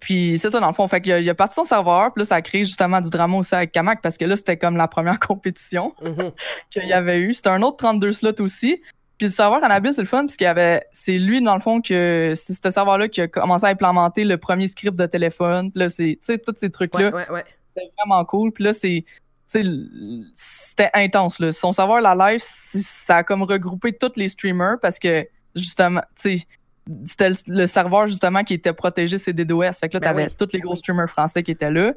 [0.00, 0.86] puis c'est ça, dans le fond.
[0.88, 3.08] Fait qu'il a, il a parti son serveur, puis là, ça a créé justement du
[3.10, 6.30] drama aussi avec Kamak, parce que là, c'était comme la première compétition Mhm.
[6.70, 7.34] qu'il y avait eu.
[7.34, 8.80] C'était un autre 32 slots aussi.
[9.22, 10.84] Puis le serveur Anabil, c'est le fun, puisqu'il y avait.
[10.90, 14.36] C'est lui, dans le fond, que c'est ce serveur-là qui a commencé à implémenter le
[14.36, 15.70] premier script de téléphone.
[15.70, 16.18] Puis là, c'est.
[16.20, 17.10] Tu sais, tous ces trucs-là.
[17.10, 17.44] Ouais, ouais, ouais.
[17.72, 18.50] C'était vraiment cool.
[18.50, 19.04] Puis là, c'est.
[19.46, 21.38] C'était intense.
[21.38, 21.52] Là.
[21.52, 26.38] Son serveur, la live, ça a comme regroupé tous les streamers parce que, justement, tu
[26.38, 26.46] sais,
[27.04, 29.74] c'était le, le serveur, justement, qui était protégé, c'est DDoS.
[29.74, 30.34] Fait que là, Ben t'avais oui.
[30.36, 31.92] tous les gros streamers français qui étaient là.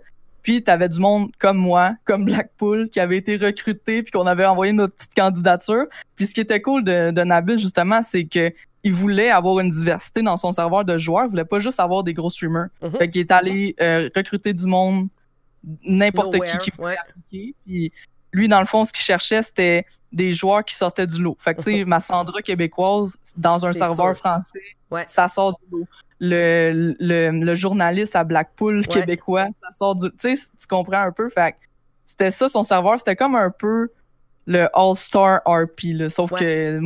[0.46, 4.46] Puis t'avais du monde comme moi, comme Blackpool, qui avait été recruté, puis qu'on avait
[4.46, 5.86] envoyé notre petite candidature.
[6.16, 8.54] Puis ce qui était cool de, de Nabil, justement, c'est que
[8.84, 11.26] il voulait avoir une diversité dans son serveur de joueurs.
[11.26, 12.68] Il voulait pas juste avoir des gros streamers.
[12.84, 12.92] Mhm.
[12.92, 15.08] Fait qu'il est allé euh, recruter du monde,
[15.84, 16.96] n'importe qui qui ouais.
[16.96, 17.56] appliquer.
[17.66, 17.92] Puis
[18.32, 21.36] lui, dans le fond, ce qu'il cherchait, c'était des joueurs qui sortaient du lot.
[21.40, 24.18] Fait que, tu sais, ma Sandra québécoise, dans un serveur sûr.
[24.18, 25.06] français, Ouais.
[25.08, 25.88] ça sort du lot.
[26.20, 28.84] Le, le, le journaliste à Blackpool Ouais.
[29.02, 30.10] québécois, ça sort du...
[30.12, 31.30] Tu sais, tu comprends un peu.
[31.30, 31.56] Fait
[32.06, 32.98] c'était ça, son serveur.
[33.00, 33.90] C'était comme un peu
[34.48, 36.10] le All-Star RP, là.
[36.10, 36.40] Sauf Ouais.
[36.40, 36.80] que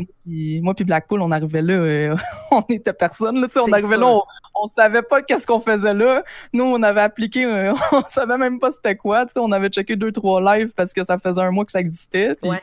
[0.61, 2.15] moi puis- Blackpool, on arrivait là, euh,
[2.51, 3.47] on était personne, là.
[3.57, 3.99] On arrivait sûr.
[3.99, 4.23] là, on,
[4.63, 6.23] on savait pas qu'est-ce qu'on faisait là.
[6.53, 9.25] Nous, on avait appliqué, euh, on savait même pas c'était quoi.
[9.35, 12.35] On avait checké deux, trois lives parce que ça faisait un mois que ça existait.
[12.41, 12.61] Ouais.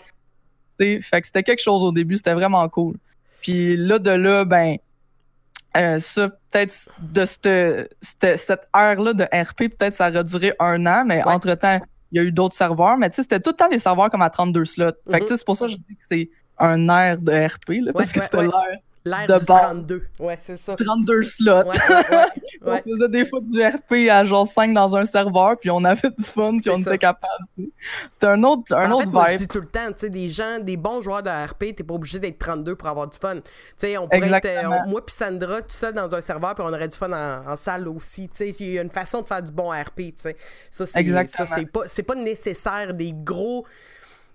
[0.79, 2.97] fait que c'était quelque chose au début, c'était vraiment cool.
[3.43, 4.77] Puis là, de là, ben,
[5.77, 10.85] euh, ça, peut-être de cette, cette, cette ère-là de RP, peut-être ça aurait duré un
[10.87, 11.33] an, mais Ouais.
[11.33, 11.81] entre-temps,
[12.13, 12.97] il y a eu d'autres serveurs.
[12.97, 14.91] Mais tu sais, c'était tout le temps les serveurs comme à 32 slots.
[15.11, 17.33] Fait que tu sais, c'est pour ça que je dis que c'est un air de
[17.33, 19.61] RP, là, parce que c'était l'ère L'ère de du base.
[19.63, 20.03] 32.
[20.19, 20.75] Ouais, c'est ça.
[20.75, 21.53] 32 slots.
[21.53, 22.27] Ouais, ouais, ouais,
[22.63, 26.11] On faisait des fois du RP à genre 5 dans un serveur, puis on avait
[26.11, 26.91] du fun, puis on ça.
[26.91, 27.45] était capable.
[28.11, 30.11] C'était un autre, un en autre fait, moi, je dis tout le temps, tu sais,
[30.11, 33.17] des gens, des bons joueurs de RP, t'es pas obligé d'être 32 pour avoir du
[33.17, 33.37] fun.
[33.37, 33.43] Tu
[33.77, 36.65] sais, on pourrait être, euh, on- moi puis Sandra, tout seul dans un serveur, puis
[36.67, 38.29] on aurait du fun en, en salle aussi.
[38.29, 40.37] Tu sais, il y a une façon de faire du bon RP, tu sais.
[40.73, 41.47] Ça, c'est, Exactement.
[41.47, 43.65] ça, c'est pas, c'est pas nécessaire des gros,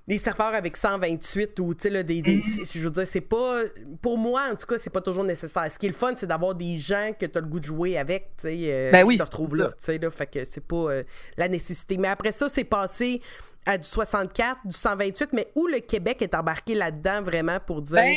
[0.07, 3.21] des serveurs avec 128 ou, tu sais, là, des, des- c'est- je veux dire, c'est
[3.21, 3.61] pas,
[4.01, 5.71] pour moi, en tout cas, c'est pas toujours nécessaire.
[5.71, 7.97] Ce qui est le fun, c'est d'avoir des gens que t'as le goût de jouer
[7.97, 10.09] avec, tu sais, euh, Ben qui oui, se retrouvent là, tu sais, là.
[10.11, 11.03] Fait que c'est pas euh,
[11.37, 11.97] la nécessité.
[11.97, 13.21] Mais après ça, c'est passé
[13.65, 17.95] à du 64, du 128, mais où le Québec est embarqué là-dedans vraiment pour dire.
[17.95, 18.15] Ben,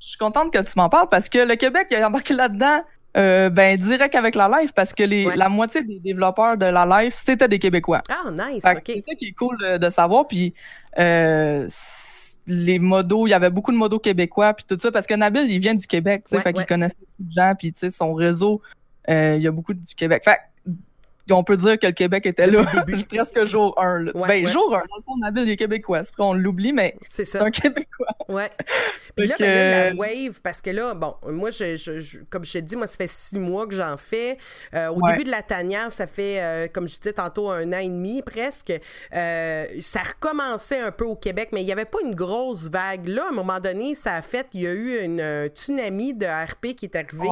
[0.00, 2.82] je suis contente que tu m'en parles parce que le Québec a embarqué là-dedans
[3.16, 5.36] euh, ben direct avec la live parce que les, Ouais.
[5.36, 8.02] la moitié des développeurs de la live c'était des Québécois.
[8.08, 8.82] ah, nice, Fait ok.
[8.86, 10.26] C'est ça qui est cool de, de savoir.
[10.26, 10.54] Puis
[10.98, 11.68] euh,
[12.46, 15.50] les modos, il y avait beaucoup de modos québécois puis tout ça parce que Nabil
[15.50, 17.78] il vient du Québec, tu sais, Ouais, fait qu'il connaissait beaucoup de gens puis tu
[17.80, 18.60] sais son réseau,
[19.08, 20.22] euh, il y a beaucoup du Québec.
[20.24, 20.38] Fait
[21.30, 22.64] on peut dire que le Québec était là
[23.08, 23.98] presque jour 1.
[24.00, 24.12] Là.
[24.14, 24.50] Ouais, ben ouais.
[24.50, 27.50] jour 1, dans le fond Nabil il est québécois, vrai on l'oublie mais C'est un
[27.50, 28.08] Québécois.
[28.28, 28.50] Ouais.
[29.16, 32.44] Puis là, ben là, la wave, parce que là, bon, moi, je, je- je- comme
[32.44, 34.38] je t'ai dit, moi, ça fait six mois que j'en fais.
[34.74, 35.12] Euh, au Ouais.
[35.12, 38.22] début de la tanière, ça fait, euh, comme je disais tantôt, un an et demi
[38.22, 38.72] presque.
[39.14, 43.06] Euh, ça recommençait un peu au Québec, mais il n'y avait pas une grosse vague.
[43.06, 46.24] Là, à un moment donné, ça a fait, il y a eu une tsunami de
[46.26, 47.28] RP qui est arrivé.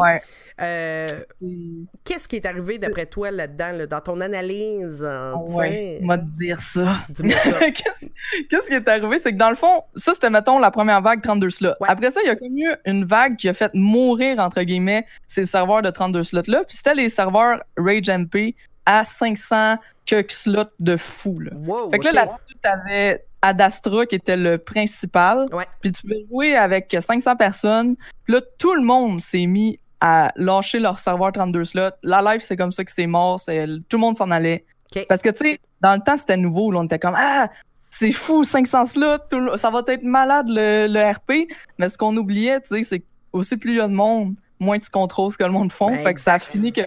[2.04, 5.04] Qu'est-ce qui est arrivé d'après toi là-dedans, là, dans ton analyse?
[5.04, 6.98] hein, on va te dire ça.
[7.08, 7.58] Dis-moi ça.
[8.50, 9.18] Qu'est-ce qui est arrivé?
[9.18, 11.68] C'est que dans le fond, ça, c'était, mettons, la première vague 32 slots.
[11.80, 11.88] Ouais.
[11.88, 15.06] Après ça, il y a comme eu une vague qui a fait mourir, entre guillemets,
[15.26, 16.64] ces serveurs de 32 slots-là.
[16.66, 18.54] Puis c'était les serveurs Rage MP
[18.86, 21.38] à 500 quelques slots de fou.
[21.38, 21.52] Là.
[21.54, 25.46] Wow, fait que là, là-dessus, t'avais Adastra qui était le principal.
[25.52, 25.64] Ouais.
[25.80, 27.96] Puis tu pouvais jouer avec 500 personnes.
[28.24, 31.90] Puis là, tout le monde s'est mis à lâcher leur serveur 32 slots.
[32.02, 33.38] La live, c'est comme ça que c'est mort.
[33.40, 34.64] c'est- Tout le monde s'en allait.
[34.96, 35.04] Ok.
[35.08, 36.70] Parce que, tu sais, dans le temps, c'était nouveau.
[36.72, 37.48] Là, on était comme, ah,
[37.90, 41.48] c'est fou, 500 slots, tout ça va être malade le, le RP.
[41.78, 44.34] Mais ce qu'on oubliait, tu sais, c'est que aussi plus il y a de monde,
[44.58, 45.90] moins tu contrôles ce que le monde font.
[45.90, 46.82] Ben, fait que ça a fini que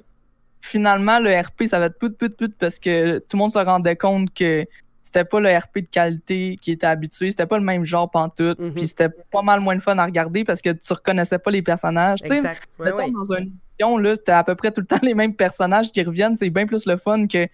[0.61, 3.59] finalement, le RP, ça va être put, put, put, parce que tout le monde se
[3.59, 4.65] rendait compte que
[5.13, 8.59] c'était pas le RP de qualité qui était habitué, c'était pas le même genre pantoute,
[8.59, 8.73] Mhm.
[8.73, 11.61] puis c'était pas mal moins de fun à regarder parce que tu reconnaissais pas les
[11.61, 12.19] personnages.
[12.21, 12.63] Tu sais, Exact.
[12.79, 13.11] Ouais, mettons, ouais.
[13.11, 16.01] dans une émission, là, t'as à peu près tout le temps les mêmes personnages qui
[16.01, 17.47] reviennent, c'est bien plus le fun que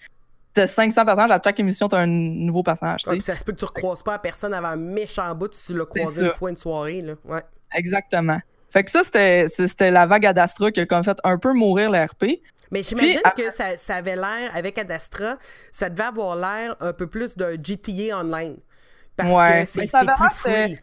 [0.54, 3.52] t'as 500 personnages, à chaque émission, t'as un nouveau personnage, Ouais, puis ça se peut
[3.52, 6.32] que tu recroises pas la personne avant un méchant bout si tu l'as croisé une
[6.32, 7.02] fois une soirée.
[7.02, 7.14] Là.
[7.26, 7.42] Ouais.
[7.76, 8.40] Exactement.
[8.72, 11.90] Fait que ça, c'était c'était la vague Adastra qui a comme fait un peu mourir
[11.92, 12.40] le RP.
[12.72, 15.38] Mais j'imagine Puis, que ça, ça avait l'air, avec Adastra,
[15.72, 18.58] ça devait avoir l'air un peu plus d'un GTA Online.
[19.16, 19.62] Parce Ouais.
[19.62, 20.80] que c'est c'est plus free.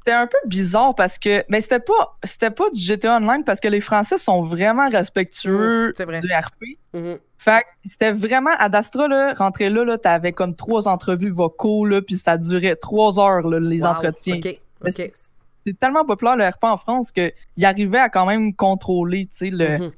[0.00, 3.60] C'était un peu bizarre parce que mais c'était pas c'était pas du GTA Online parce
[3.60, 6.20] que les Français sont vraiment respectueux Mm, vrai.
[6.20, 6.78] du RP.
[6.94, 7.18] Mhm.
[7.36, 12.00] Fait que c'était vraiment Adastra là, rentrer là là, t'avais comme trois entrevues vocaux là,
[12.00, 13.88] puis ça durait trois heures là, les Wow.
[13.90, 14.36] entretiens.
[14.36, 14.44] OK.
[14.82, 14.94] Mais OK.
[14.96, 15.30] c'est-
[15.66, 19.50] C'est tellement populaire le RP en France qu'il arrivait à quand même contrôler, tu sais,
[19.50, 19.92] le, Mhm.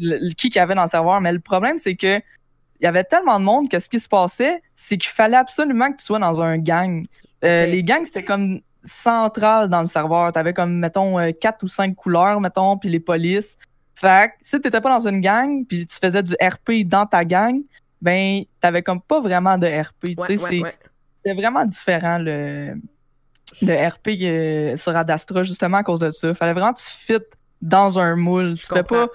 [0.00, 1.20] Le- qui qu'il y avait dans le serveur.
[1.20, 4.08] Mais le problème, c'est que il y avait tellement de monde que ce qui se
[4.08, 7.04] passait, c'est qu'il fallait absolument que tu sois dans un gang.
[7.44, 7.66] Euh.
[7.66, 10.32] Les gangs, c'était comme central dans le serveur.
[10.32, 13.56] T'avais comme, mettons, euh, quatre ou cinq couleurs, mettons, puis les polices.
[13.94, 17.24] Fait que si t'étais pas dans une gang, puis tu faisais du RP dans ta
[17.26, 17.60] gang,
[18.00, 20.14] ben, t'avais comme pas vraiment de RP.
[20.14, 20.62] tu Ouais, c'est-
[21.26, 21.34] ouais.
[21.34, 22.76] vraiment différent le,
[23.60, 26.32] le RP euh, sur Adastra justement à cause de ça.
[26.32, 28.54] Fallait vraiment que tu fites dans un moule.
[28.56, 29.06] Tu fais pas.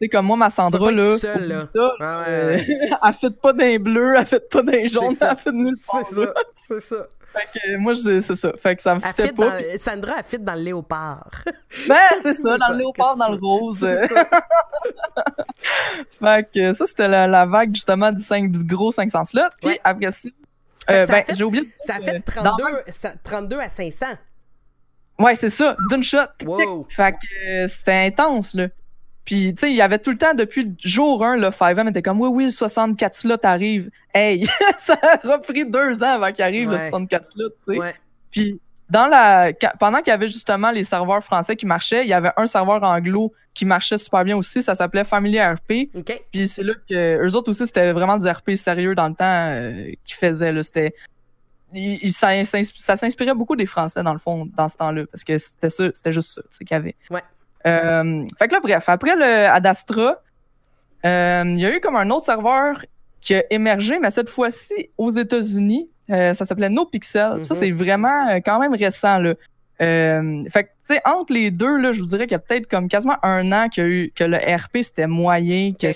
[0.00, 2.66] Sais, comme moi, ma Sandra, là, ça, Ouais, ouais, euh, ouais.
[3.06, 5.30] elle fit pas d'un bleu, elle fit pas d'un jaune, ça.
[5.32, 6.02] elle fit nulle part.
[6.06, 6.32] C'est ça.
[6.68, 7.06] C'est ça.
[7.32, 8.52] Fait que, moi, je- c'est ça.
[8.58, 9.48] Fait que ça me fitait fit pas.
[9.58, 11.30] dans- Sandra, elle fit dans le léopard.
[11.88, 12.72] Ben, c'est ça, dans ça.
[12.72, 13.78] le léopard, dans le rose.
[13.80, 14.28] C'est ça.
[16.20, 19.40] fait que ça, c'était la, la vague, justement, du, 5, du gros 500 slots.
[19.60, 19.80] Puis Ouais.
[19.84, 20.28] après ça,
[20.90, 23.68] euh, ça ben, j'ai oublié Ça a fait euh, dans 32, un- ça- 32 à
[23.68, 24.06] 500.
[25.18, 26.18] Ouais, c'est ça, d'une shot.
[26.44, 26.86] Wow.
[26.90, 28.68] Fait que euh, c'était intense, là.
[29.26, 32.00] Puis, tu sais, il y avait tout le temps, depuis jour 1, le 5M était
[32.00, 33.90] comme, oui, oui, le 64 slots arrive.
[34.14, 34.46] Hey,
[34.78, 36.88] ça a repris deux ans avant qu'il arrive, le Ouais.
[36.88, 37.78] 64 slots, tu sais.
[37.80, 37.94] Ouais.
[38.30, 42.12] Puis, dans la, pendant qu'il y avait justement les serveurs français qui marchaient, il y
[42.12, 45.88] avait un serveur anglo qui marchait super bien aussi, ça s'appelait Family RP.
[45.96, 46.22] OK.
[46.30, 49.24] Puis c'est là que eux autres aussi, c'était vraiment du RP sérieux dans le temps
[49.50, 50.52] euh, qu'ils faisaient.
[50.52, 50.62] Là.
[50.62, 50.94] C'était,
[51.74, 55.04] il- il- ça, s'ins- ça s'inspirait beaucoup des Français, dans le fond, dans ce temps-là,
[55.10, 56.94] parce que c'était ça, c'était juste ça tu sais, qu'il y avait.
[57.10, 57.22] Ouais.
[57.66, 60.22] Euh, fait que là, bref, après le Adastra,
[61.04, 62.84] euh, il y a eu comme un autre serveur
[63.20, 65.90] qui a émergé, mais cette fois-ci aux États-Unis.
[66.08, 67.44] Euh, ça s'appelait NoPixel.
[67.44, 67.60] Ça, Mhm.
[67.60, 69.18] c'est vraiment quand même récent.
[69.18, 69.34] Là.
[69.82, 72.38] Euh, fait que, tu sais, entre les deux, là, je vous dirais qu'il y a
[72.38, 75.88] peut-être comme quasiment un an qu'il y a eu, que le RP, c'était moyen, que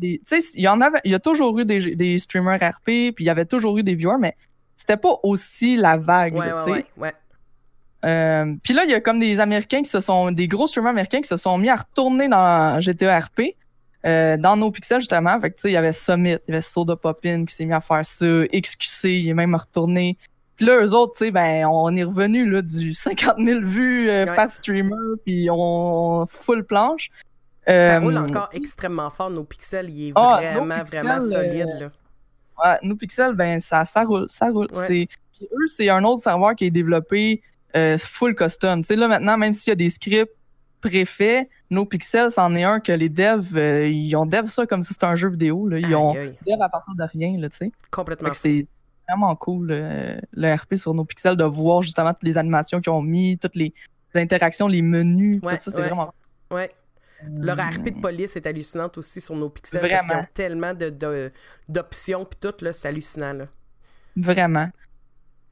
[0.00, 2.84] tu sais, il y en avait, il y a toujours eu des, des streamers RP,
[3.12, 4.36] puis il y avait toujours eu des viewers, mais
[4.76, 7.12] c'était pas aussi la vague, Ouais, là, ouais, ouais.
[8.04, 10.90] Euh, puis là, il y a comme des Américains qui se sont, des gros streamers
[10.90, 13.56] américains qui se sont mis à retourner dans GTA RP,
[14.06, 15.38] euh, dans nos pixels justement.
[15.40, 17.64] Fait que tu sais, il y avait Summit, il y avait Soda Poppin qui s'est
[17.66, 20.16] mis à faire ça, XQC, il est même retourné.
[20.56, 24.08] Puis là, eux autres, tu sais, ben, on est revenu là, du 50 000 vues
[24.10, 24.34] euh, Ouais.
[24.36, 27.10] par streamer, puis on full planche.
[27.66, 29.30] Ça Euh, roule encore extrêmement fort.
[29.30, 31.68] Nos pixels, il est Ah, vraiment, nos pixels, vraiment euh, solide.
[31.80, 31.90] Là.
[32.64, 34.66] Ouais, nous Pixel, ben ça, ça roule, ça roule.
[34.74, 34.86] Ouais.
[34.86, 35.08] Puis
[35.42, 37.42] eux, c'est un autre serveur qui est développé
[37.76, 38.82] euh, full custom.
[38.82, 40.32] Tu sais, là maintenant, même s'il y a des scripts
[40.80, 44.82] préfaits, nos Pixels, c'en est un que les devs, euh, ils ont dev ça comme
[44.82, 45.68] si c'était un jeu vidéo.
[45.68, 45.78] Là.
[45.78, 47.72] Ils ont Aïe, dev à partir de rien, là, tu sais.
[47.90, 48.32] Complètement.
[48.32, 48.66] c'est
[49.08, 52.92] vraiment cool, euh, le RP sur nos Pixels, de voir justement toutes les animations qu'ils
[52.92, 53.74] ont mis, toutes les
[54.14, 55.86] interactions, les menus, Ouais, tout ça, c'est ouais.
[55.88, 56.14] vraiment...
[56.50, 56.70] Ouais.
[57.28, 60.22] Leur RP de police est hallucinante aussi sur nos pixels parce qu'ils Vraiment.
[60.22, 61.30] ont tellement de, de-
[61.68, 63.34] d'options puis tout, là, c'est hallucinant.
[63.34, 63.44] Là.
[64.16, 64.70] Vraiment.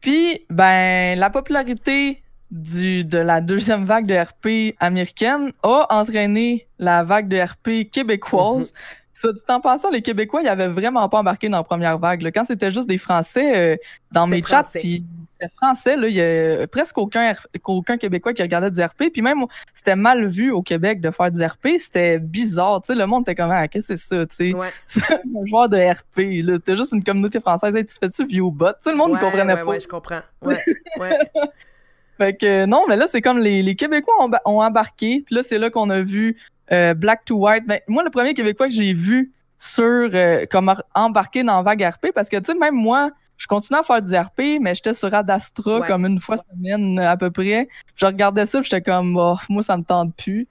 [0.00, 7.02] Puis, ben, la popularité du, de la deuxième vague de RP américaine a entraîné la
[7.02, 8.72] vague de RP québécoise.
[9.18, 12.22] Soit dit en passant, les Québécois, ils avaient vraiment pas embarqué dans la première vague.
[12.22, 12.30] là.
[12.30, 13.76] Quand c'était juste des Français, euh,
[14.12, 18.70] dans mes chats, puis c'était français, il y a presque aucun, aucun Québécois qui regardait
[18.70, 19.10] du RP.
[19.12, 21.80] Puis même, c'était mal vu au Québec de faire du RP.
[21.80, 22.94] C'était bizarre, tu sais.
[22.94, 24.54] Le monde était comme, ah, qu'est-ce que c'est ça, tu sais?
[24.54, 24.68] Ouais.
[24.86, 26.58] C'est un joueur de RP, là.
[26.64, 27.74] T'as juste une communauté française.
[27.74, 28.24] Hey, tu fais-tu?
[28.24, 29.66] Tu sais, le monde ne ouais, comprenait ouais, pas.
[29.66, 30.20] ouais, je comprends.
[30.42, 30.62] Ouais,
[31.00, 31.18] ouais.
[32.18, 35.24] Fait que euh, non, mais là, c'est comme les, les Québécois ont, ont embarqué.
[35.26, 36.36] Puis là, c'est là qu'on a vu
[36.72, 37.64] euh, Black to White.
[37.66, 42.08] Ben, moi, le premier Québécois que j'ai vu sur euh, comment embarquer dans Vague RP
[42.14, 45.12] parce que, tu sais, même moi, je continuais à faire du RP, mais j'étais sur
[45.14, 45.86] Adastra Ouais.
[45.86, 47.68] comme une fois semaine à peu près.
[47.96, 50.46] Je regardais ça, puis j'étais comme, oh, moi, ça me tente plus.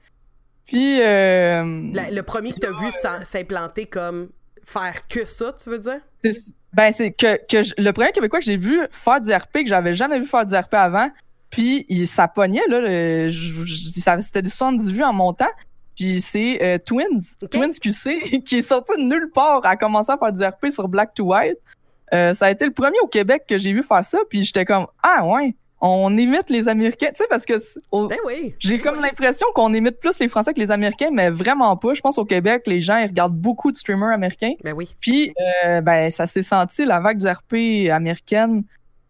[0.65, 4.29] Puis, euh, La- le premier que t'as vu s'en- s'implanter comme
[4.63, 5.99] faire que ça, tu veux dire?
[6.73, 9.67] ben, c'est que, que je- le premier Québécois que j'ai vu faire du RP, que
[9.67, 11.09] j'avais jamais vu faire du RP avant,
[11.49, 13.29] puis il, ça pognait, là,
[14.21, 15.47] c'était des 70 vues en montant.
[15.97, 17.35] Puis c'est euh, Twins.
[17.51, 20.87] Twins QC, qui est sorti de nulle part à commencer à faire du RP sur
[20.87, 21.57] Black to White.
[22.13, 24.63] Euh, ça a été le premier au Québec que j'ai vu faire ça, puis j'étais
[24.63, 27.53] comme ah ouais, on imite les Américains, tu sais parce que
[28.07, 28.55] Ben oui.
[28.59, 31.93] j'ai comme l'impression qu'on imite plus les Français que les Américains, mais vraiment pas.
[31.93, 34.53] Je pense au Québec, les gens ils regardent beaucoup de streamers américains.
[34.63, 34.95] Ben oui.
[34.99, 35.33] Puis,
[35.65, 38.63] euh, ben, ça s'est senti, la vague du RP américaine,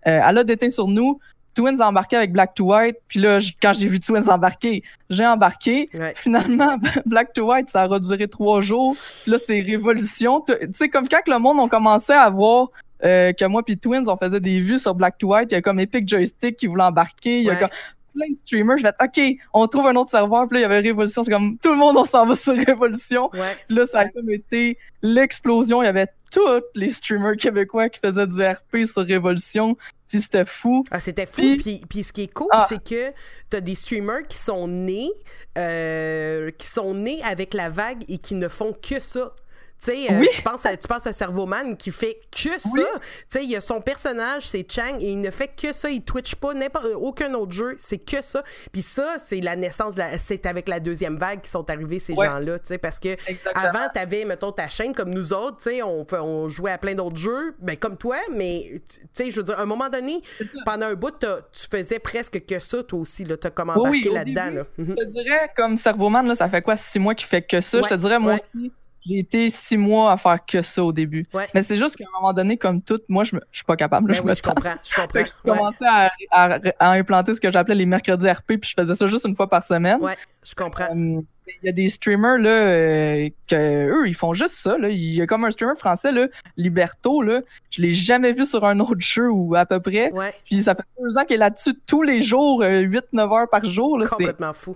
[0.08, 1.19] euh, elle a déteint sur nous.
[1.58, 2.98] Twins a embarqué avec Black to White.
[3.08, 5.89] Puis là, quand j'ai vu Twins embarquer, j'ai embarqué.
[5.98, 6.13] Ouais.
[6.15, 8.96] Finalement, Black to White, ça a duré trois jours.
[9.26, 10.41] Là, c'est révolution.
[10.41, 12.67] Tu sais, comme quand le monde on commençait à voir
[13.04, 15.58] euh, que moi puis Twins, on faisait des vues sur Black to White, il y
[15.58, 17.39] a comme Epic Joystick qui voulait embarquer.
[17.39, 17.60] Il y a Ouais.
[17.60, 17.70] comme
[18.15, 18.78] plein de streamers.
[18.78, 20.48] Je vais OK, on trouve un autre serveur.
[20.48, 21.24] Puis là, il y avait Révolution.
[21.24, 23.30] C'est comme tout le monde, on s'en va sur Révolution.
[23.34, 23.56] Ouais.
[23.70, 25.82] Là, ça a comme été l'explosion.
[25.82, 29.77] Il y avait tous les streamers québécois qui faisaient du RP sur Révolution.
[30.07, 30.83] Puis c'était fou.
[30.91, 31.41] Ah, c'était fou.
[31.41, 32.65] Puis- Puis, puis ce qui est cool, Ah.
[32.69, 33.11] c'est que
[33.49, 35.11] t'as des streamers qui sont nés,
[35.57, 39.33] euh, qui sont nés avec la vague et qui ne font que ça.
[39.79, 40.27] Tu sais, euh, Oui.
[40.33, 42.69] tu penses à, tu penses à Servoman qui fait que ça.
[42.73, 42.81] Oui.
[42.83, 45.89] Tu sais, il y a son personnage, c'est Chang, et il ne fait que ça.
[45.89, 47.75] Il twitch pas n'importe aucun autre jeu.
[47.77, 48.43] C'est que ça.
[48.71, 49.95] Puis ça, c'est la naissance.
[49.95, 52.25] la- C'est avec la deuxième vague qui sont arrivés ces Ouais.
[52.27, 52.57] gens-là.
[52.59, 53.53] Tu parce que Exactement.
[53.65, 55.57] avant, t'avais, mettons, ta chaîne comme nous autres.
[55.69, 58.17] Tu on, on jouait à plein d'autres jeux, ben comme toi.
[58.35, 60.21] Mais tu sais, je veux dire, à un moment donné,
[60.65, 63.25] pendant un bout, tu faisais presque que ça, toi aussi.
[63.25, 64.49] Là, t'as comme embarqué oui, là-dedans.
[64.49, 64.63] Là.
[64.77, 64.87] Mhm.
[64.89, 67.81] Je te dirais, comme Servoman, là, ça fait quoi, six mois qu'il fait que ça?
[67.81, 68.41] je te dirais, moi ouais.
[68.55, 68.71] aussi,
[69.08, 71.26] j'ai été six mois à faire que ça au début.
[71.34, 71.48] Ouais.
[71.54, 73.76] Mais c'est juste qu'à un moment donné, comme tout, moi, je, me, je suis pas
[73.76, 74.12] capable.
[74.12, 74.76] là, Ben je oui, me je comprends.
[74.84, 75.20] Je comprends.
[75.20, 75.26] Ouais.
[75.46, 79.08] commençais à, à- à implanter ce que j'appelais les mercredis RP, puis je faisais ça
[79.08, 80.02] juste une fois par semaine.
[80.02, 80.89] Ouais, je comprends.
[80.96, 81.22] Euh,
[81.63, 84.89] Il y a des streamers là euh, que eux ils font juste ça là.
[84.89, 87.39] Il y a comme un streamer français là, Liberto là,
[87.70, 90.12] je l'ai jamais vu sur un autre jeu ou à peu près.
[90.12, 93.63] Ouais, Puis ça fait deux ans qu'il est là-dessus tous les jours, 8-9 heures par
[93.63, 93.98] jour.
[93.98, 94.76] Là, c'est- complètement fou.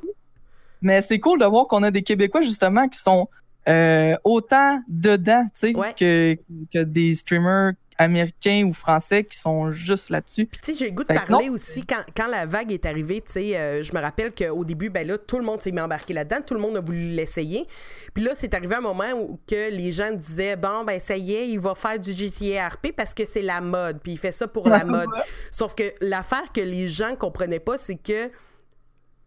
[0.82, 3.28] Mais c'est cool de voir qu'on a des Québécois justement qui sont
[3.68, 5.94] euh, autant dedans, tu sais, Ouais.
[5.98, 6.36] que,
[6.74, 10.48] que des streamers américains ou français qui sont juste là-dessus.
[10.48, 12.72] Puis tu sais, j'ai le goût de Fait parler non, aussi quand, quand la vague
[12.72, 15.62] est arrivée, tu sais, euh, je me rappelle qu'au début, ben là, tout le monde
[15.62, 17.68] s'est mis embarqué là-dedans, tout le monde a voulu l'essayer.
[18.16, 21.34] Puis là, c'est arrivé un moment où que les gens disaient, bon, ben ça y
[21.36, 24.32] est, il va faire du GTA RP parce que c'est la mode, puis il fait
[24.32, 25.10] ça pour la mode.
[25.52, 28.32] Sauf que l'affaire que les gens comprenaient pas, c'est que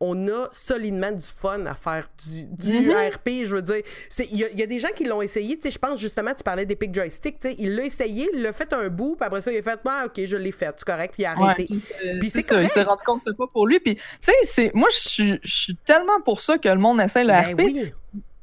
[0.06, 2.96] on a solidement du fun à faire du, du Mhm.
[3.14, 3.28] RP.
[3.44, 3.82] Je veux dire,
[4.18, 5.58] il y, a- il y a des gens qui l'ont essayé.
[5.64, 7.36] Je pense justement, tu parlais d'Epic Joystick.
[7.58, 10.04] Il l'a essayé, il l'a fait un bout, puis après ça, il a fait, ah,
[10.06, 11.68] ok, je l'ai fait, c'est correct, puis il a arrêté.
[12.04, 12.88] Euh, Puis c'est ça, il s'est correct.
[12.90, 13.80] rendu compte que c'est pas pour lui.
[13.80, 17.52] Puis, tu sais, moi, je suis- tellement pour ça que le monde essaie le Ben
[17.54, 17.58] RP.
[17.64, 17.92] oui.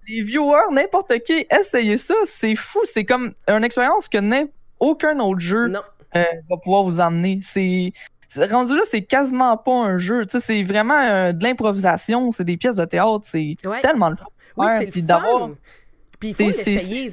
[0.08, 2.16] Les viewers, n'importe qui, essayez ça.
[2.26, 2.80] C'est fou.
[2.84, 4.18] C'est comme une expérience que
[4.80, 5.72] aucun autre jeu
[6.16, 7.40] euh, va pouvoir vous emmener.
[7.42, 7.94] C'est-
[8.40, 10.26] rendu là, c'est quasiment pas un jeu.
[10.30, 12.32] C'est vraiment euh, de l'improvisation.
[12.32, 13.22] C'est des pièces de théâtre.
[13.32, 13.82] C'est Ouais.
[13.82, 14.26] tellement le fun.
[14.58, 15.52] Oui, c'est le fun.
[16.22, 16.44] Puis il faut
[16.76, 17.10] l'essayer.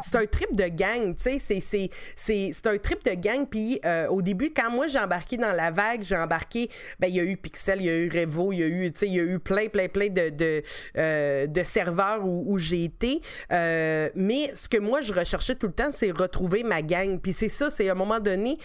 [0.00, 3.46] c'est un trip de gang, tu sais, c'est- c'est- c'est c'est un trip de gang.
[3.46, 7.16] Puis euh, au début, quand moi j'ai embarqué dans la vague, j'ai embarqué, ben il
[7.16, 9.06] y a eu Pixel, il y a eu Revo, il y a eu, tu sais,
[9.08, 10.62] il y a eu plein, plein, plein de, de,
[10.96, 13.20] euh, de serveurs où, où j'ai été.
[13.52, 17.18] Euh, mais ce que moi je recherchais tout le temps, c'est retrouver ma gang.
[17.20, 18.58] Puis c'est ça, c'est à un moment donné,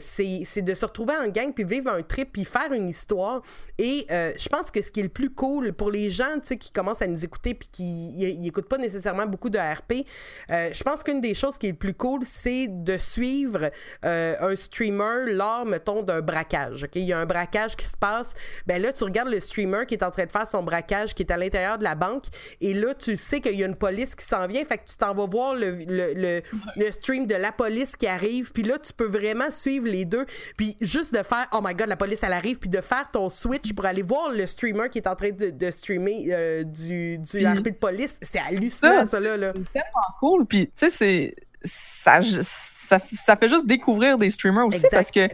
[0.00, 3.42] c'est de se retrouver en gang, puis vivre un trip, puis faire une histoire.
[3.78, 6.56] Et je pense que ce qui est le plus cool pour les gens, tu sais,
[6.56, 10.06] qui commencent à nous écouter, puis qui ils écoutent pas nécessairement beaucoup de RP,
[10.50, 13.70] euh, je pense qu'une des choses qui est le plus cool, c'est de suivre
[14.04, 16.84] euh, un streamer lors, mettons, d'un braquage.
[16.84, 16.96] ok?
[16.96, 18.32] Il y a un braquage qui se passe.
[18.66, 21.22] Ben là, tu regardes le streamer qui est en train de faire son braquage, qui
[21.22, 22.24] est à l'intérieur de la banque,
[22.60, 24.96] et là, tu sais qu'il y a une police qui s'en vient, fait que tu
[24.96, 26.42] t'en vas voir le, le,
[26.76, 30.26] le, stream de la police qui arrive, puis là, tu peux vraiment suivre les deux,
[30.56, 33.28] puis juste de faire, oh my god, la police, elle arrive, puis de faire ton
[33.28, 37.46] switch pour aller voir le streamer qui est en train de, streamer euh, du, du
[37.46, 39.36] RP de police, c'est hallucinant, ça, Ça, là.
[39.36, 39.52] là.
[39.54, 40.46] C'est tellement cool.
[40.46, 41.34] Puis, tu sais, c'est.
[41.64, 44.90] Ça, ça, ça fait juste découvrir des streamers aussi Exact.
[44.96, 45.28] parce que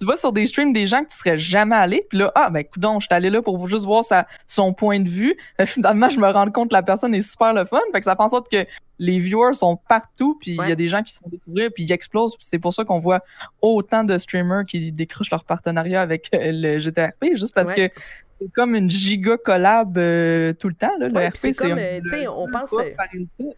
[0.00, 2.04] tu vas sur des streams des gens que tu serais jamais allé.
[2.08, 5.00] Puis là, ah, ben, coudon, je suis allé là pour juste voir sa, son point
[5.00, 5.36] de vue.
[5.60, 7.78] Euh, finalement, je me rends compte que la personne est super le fun.
[7.92, 8.66] Fait que ça fait en sorte que
[8.98, 10.36] les viewers sont partout.
[10.40, 10.68] Puis il Ouais.
[10.68, 11.70] y a des gens qui se font découvrir.
[11.74, 12.36] Puis ils explosent.
[12.36, 13.20] Puis c'est pour ça qu'on voit
[13.62, 17.34] autant de streamers qui décrochent leur partenariat avec euh, le GTRP.
[17.34, 17.90] Juste parce Ouais.
[17.90, 18.00] que
[18.40, 20.92] c'est comme une giga collab euh, tout le temps.
[20.98, 21.08] Là.
[21.08, 22.90] Le Ouais, RP, puis c'est comme, euh, tu sais, on pense, euh,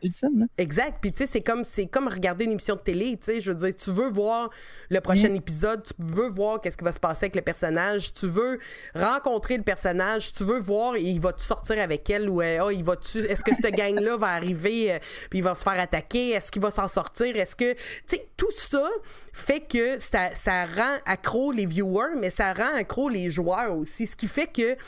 [0.03, 0.47] ultime, là.
[0.59, 0.99] Exact.
[1.01, 3.17] Puis tu sais, c'est comme c'est comme regarder une émission de télé.
[3.17, 4.51] Tu sais, je veux dire, tu veux voir
[4.91, 8.27] le prochain épisode, tu veux voir qu'est-ce qui va se passer avec le personnage, tu
[8.27, 8.59] veux
[8.95, 12.71] rencontrer le personnage, tu veux voir il va tu sortir avec elle ou euh, oh,
[12.71, 14.99] il va tu est-ce que cette gang là va arriver euh,
[15.31, 18.29] puis il va se faire attaquer, est-ce qu'il va s'en sortir, est-ce que tu sais
[18.37, 18.89] tout ça
[19.37, 24.07] fait que ça, ça rend accro les viewers, mais ça rend accro les joueurs aussi,
[24.07, 24.79] ce qui fait que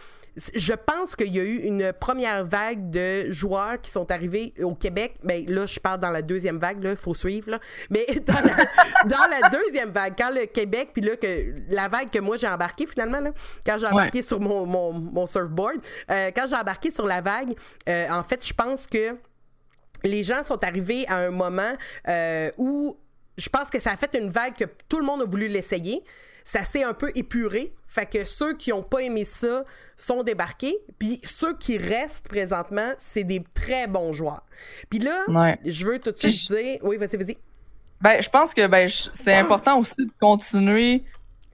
[0.55, 4.75] je pense qu'il y a eu une première vague de joueurs qui sont arrivés au
[4.75, 5.17] Québec.
[5.23, 7.51] Mais là, je parle dans la deuxième vague, il faut suivre.
[7.51, 7.61] Là.
[7.91, 12.09] Mais dans la, dans la deuxième vague, quand le Québec, puis là, que, la vague
[12.09, 13.33] que moi j'ai embarqué finalement, là,
[13.67, 15.81] quand j'ai embarqué sur mon, mon, mon surfboard,
[16.11, 17.55] euh, quand j'ai embarqué sur la vague,
[17.87, 19.15] euh, en fait, je pense que
[20.05, 21.75] les gens sont arrivés à un moment
[22.09, 22.97] euh, où
[23.39, 26.03] je pense que ça a fait une vague que tout le monde a voulu l'essayer.
[26.45, 27.73] Ça s'est un peu épuré.
[27.87, 29.65] Fait que ceux qui n'ont pas aimé ça
[29.97, 30.77] sont débarqués.
[30.99, 34.43] Puis ceux qui restent présentement, c'est des très bons joueurs.
[34.91, 35.59] Puis là, Ouais.
[35.65, 36.79] je veux tout de suite dire.
[36.83, 37.37] Oui, vas-y, vas-y.
[38.01, 41.03] Ben, je pense que ben, je- c'est important aussi de continuer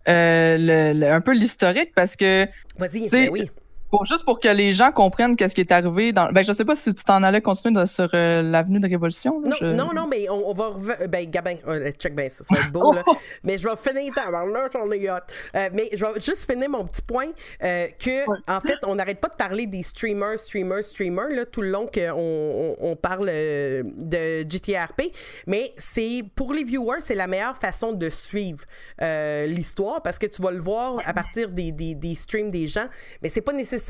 [0.06, 2.46] euh, le, le- un peu l'historique parce que
[2.78, 3.50] Vas-y, ben oui.
[3.96, 6.30] Pour, juste pour que les gens comprennent qu'est-ce qui est arrivé dans.
[6.32, 9.40] Ben, je sais pas si tu t'en allais continuer de- sur euh, l'avenue de Révolution.
[9.40, 11.08] là, Non, je- non, non, mais on, on va revenir.
[11.08, 13.02] Ben, Gabin, euh, check bien ça, ça va être beau, là.
[13.44, 15.32] Mais je vais finir là, j'en ai hâte.
[15.54, 17.26] Euh, mais je vais juste finir mon petit point
[17.62, 18.38] euh, que, Ouais.
[18.48, 21.86] en fait, on n'arrête pas de parler des streamers, streamers, streamers, là, tout le long
[21.86, 25.12] qu'on on, on parle euh, de GTRP.
[25.46, 28.64] Mais c'est, pour les viewers, c'est la meilleure façon de suivre
[29.02, 32.66] euh, l'histoire parce que tu vas le voir à partir des, des, des streams des
[32.66, 32.86] gens.
[33.22, 33.83] Mais c'est pas nécessaire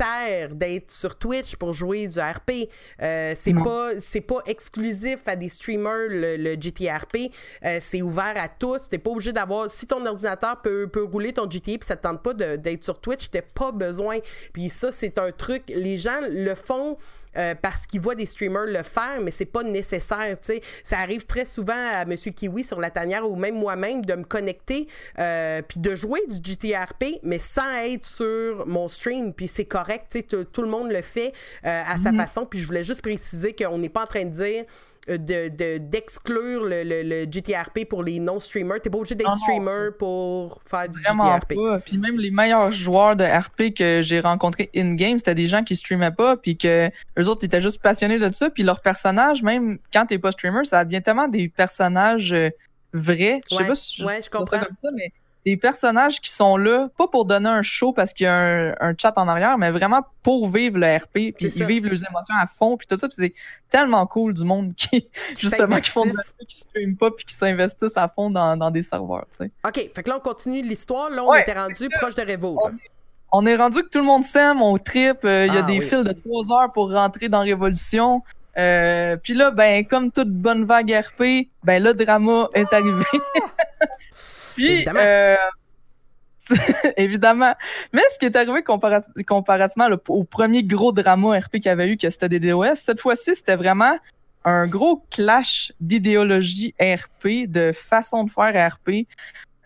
[0.51, 2.69] d'être sur Twitch pour jouer du RP.
[3.01, 7.31] Euh, c'est pas c'est pas exclusif à des streamers le, le GTRP.
[7.63, 8.89] Euh, c'est ouvert à tous.
[8.89, 9.69] T'es pas obligé d'avoir.
[9.69, 12.99] Si ton ordinateur peut, peut rouler ton GTA puis ça te tente pas d'être sur
[12.99, 14.19] Twitch, t'as pas besoin.
[14.53, 15.63] Puis ça, c'est un truc.
[15.67, 16.97] Les gens le font.
[17.37, 20.61] Euh, parce qu'ils voient des streamers le faire, mais c'est pas nécessaire, tu sais.
[20.83, 24.23] Ça arrive très souvent à Monsieur Kiwi sur la tanière ou même moi-même de me
[24.23, 24.87] connecter
[25.19, 30.07] euh, puis de jouer du GTRP, mais sans être sur mon stream, puis c'est correct,
[30.11, 31.33] tu sais, tout le monde le fait
[31.65, 34.29] euh, à sa façon, puis je voulais juste préciser qu'on n'est pas en train de
[34.29, 34.65] dire
[35.09, 38.81] euh, de, de- d'exclure le, le, le GTRP pour les non-streamers.
[38.81, 41.55] T'es pas obligé d'être streamer pour faire du Vraiment GTRP.
[41.55, 41.79] pas.
[41.79, 45.75] Puis même les meilleurs joueurs de RP que j'ai rencontrés in-game, c'était des gens qui
[45.75, 46.89] streamaient pas, puis que
[47.19, 48.49] eux autres étaient juste passionnés de ça.
[48.49, 52.49] Puis leurs personnages, même quand t'es pas streamer, ça devient tellement des personnages euh,
[52.93, 53.41] vrais.
[53.51, 55.11] Je sais Ouais, pas si ouais, je ça comme ça, mais
[55.45, 58.73] des personnages qui sont là, pas pour donner un show parce qu'il y a un,
[58.79, 61.65] un chat en arrière, mais vraiment pour vivre le RP, puis ils ça.
[61.65, 63.07] vivent leurs émotions à fond, puis tout ça.
[63.11, 63.33] C'est
[63.69, 65.07] tellement cool du monde qui,
[65.39, 66.11] justement, qui font de
[66.47, 69.51] qui streament pas, puis qui s'investissent à fond dans, dans des serveurs, tu sais.
[69.67, 71.09] OK, fait que là, on continue l'histoire.
[71.11, 72.57] Là, on Ouais, était rendu proche de Revo.
[72.63, 72.71] on-
[73.37, 75.25] On est rendu que tout le monde s'aime, on trip.
[75.25, 75.81] euh, Il y a Ah, des oui.
[75.81, 78.21] fils de trois heures pour rentrer dans Révolution.
[78.57, 83.03] Euh, Puis là, ben, comme toute bonne vague RP, ben le drama est arrivé.
[84.55, 84.99] Puis, Évidemment.
[85.03, 85.35] euh,
[86.97, 87.53] évidemment.
[87.93, 91.69] Mais ce qui est arrivé compara- comparativement là, au premier gros drama RP qu'il y
[91.69, 93.97] avait eu, que c'était des DOS, cette fois-ci, c'était vraiment
[94.43, 99.07] un gros clash d'idéologie RP, de façon de faire RP.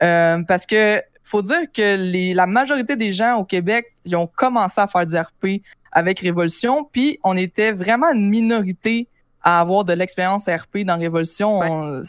[0.01, 4.25] Euh, parce que faut dire que les, la majorité des gens au Québec, ils ont
[4.25, 9.07] commencé à faire du RP avec Révolution, puis on était vraiment une minorité
[9.43, 11.59] à avoir de l'expérience RP dans Révolution.
[11.59, 12.01] Ouais.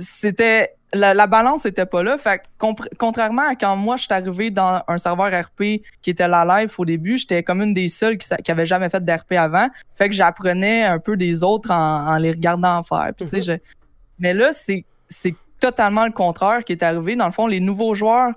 [0.00, 2.18] C'était la, la balance était pas là.
[2.18, 2.42] Fait
[2.98, 6.74] contrairement à quand moi je suis arrivé dans un serveur RP qui était la live
[6.78, 9.68] au début, j'étais comme une des seules qui, avait jamais fait d'RP avant.
[9.94, 13.10] Fait que j'apprenais un peu des autres en, en les regardant faire.
[13.16, 13.42] Puis, Mhm.
[13.42, 13.58] je-
[14.18, 17.16] Mais là, c'est c'est totalement le contraire qui est arrivé.
[17.16, 18.32] Dans le fond, les nouveaux joueurs,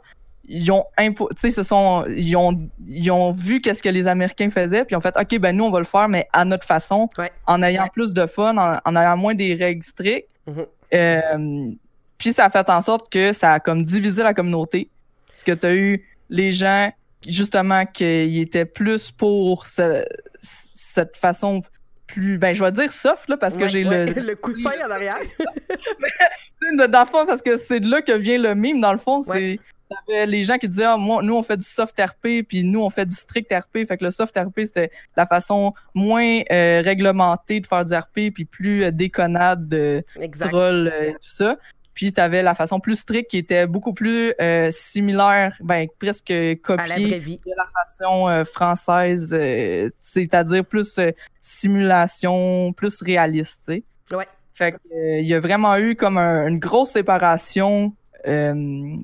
[0.45, 4.83] ils ont impo- ce sont ils ont ils ont vu qu'est-ce que les Américains faisaient,
[4.85, 7.09] puis ils ont fait OK, ben nous on va le faire, mais à notre façon,
[7.17, 7.31] Ouais.
[7.47, 10.27] en ayant plus de fun, en, en ayant moins des règles strictes.
[10.47, 10.65] Mhm.
[10.93, 11.71] Euh,
[12.23, 14.89] puis ça a fait en sorte que ça a comme divisé la communauté.
[15.27, 16.89] Parce que tu as eu les gens,
[17.27, 20.05] justement, qui étaient plus pour ce-
[20.41, 21.63] cette façon
[22.07, 24.21] plus, ben je vais dire soft, là, parce que j'ai ouais, le...
[24.21, 25.19] le coussin en arrière.
[26.77, 29.21] Dans le fond, parce que c'est de là que vient le mime, dans le fond,
[29.21, 29.59] c'est...
[30.07, 30.25] Ouais.
[30.25, 32.89] les gens qui disaient ah, moi nous on fait du soft RP puis nous on
[32.89, 37.59] fait du strict RP fait que le soft RP c'était la façon moins euh, réglementée
[37.59, 40.47] de faire du RP puis plus euh, déconnade de Exact.
[40.47, 41.57] troll euh, et tout ça
[41.93, 46.33] puis t'avais la façon plus stricte qui était beaucoup plus euh, similaire ben presque
[46.63, 53.83] copiée de la façon euh, française euh, c'est-à-dire plus euh, simulation plus réaliste tu sais
[54.15, 54.27] Ouais.
[54.53, 57.93] fait que, euh, il y a vraiment eu comme un- une grosse séparation
[58.27, 58.95] euh,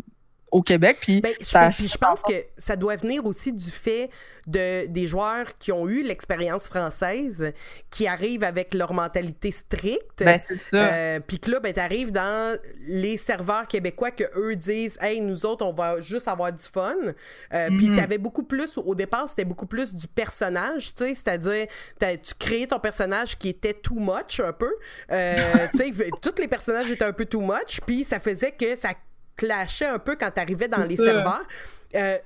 [0.51, 0.97] au Québec.
[1.01, 4.09] Puis, ben, ça je, pense que ça doit venir aussi du fait
[4.47, 7.53] de, des joueurs qui ont eu l'expérience française,
[7.91, 10.23] qui arrivent avec leur mentalité stricte.
[10.23, 10.77] Ben, c'est ça.
[10.77, 15.45] Euh, puis que là, ben, t'arrives dans les serveurs québécois que eux disent, hey, nous
[15.45, 16.95] autres, on va juste avoir du fun.
[17.53, 17.95] Euh, Puis Mhm.
[17.95, 21.67] t'avais beaucoup plus, au départ, c'était beaucoup plus du personnage, tu sais, c'est-à-dire,
[21.99, 24.71] tu créais ton personnage qui était too much un peu.
[25.11, 28.75] Euh, tu sais, tous les personnages étaient un peu too much, puis ça faisait que
[28.75, 28.89] ça
[29.39, 31.47] clashait un peu quand t'arrivais dans les serveurs,
[31.95, 32.17] euh,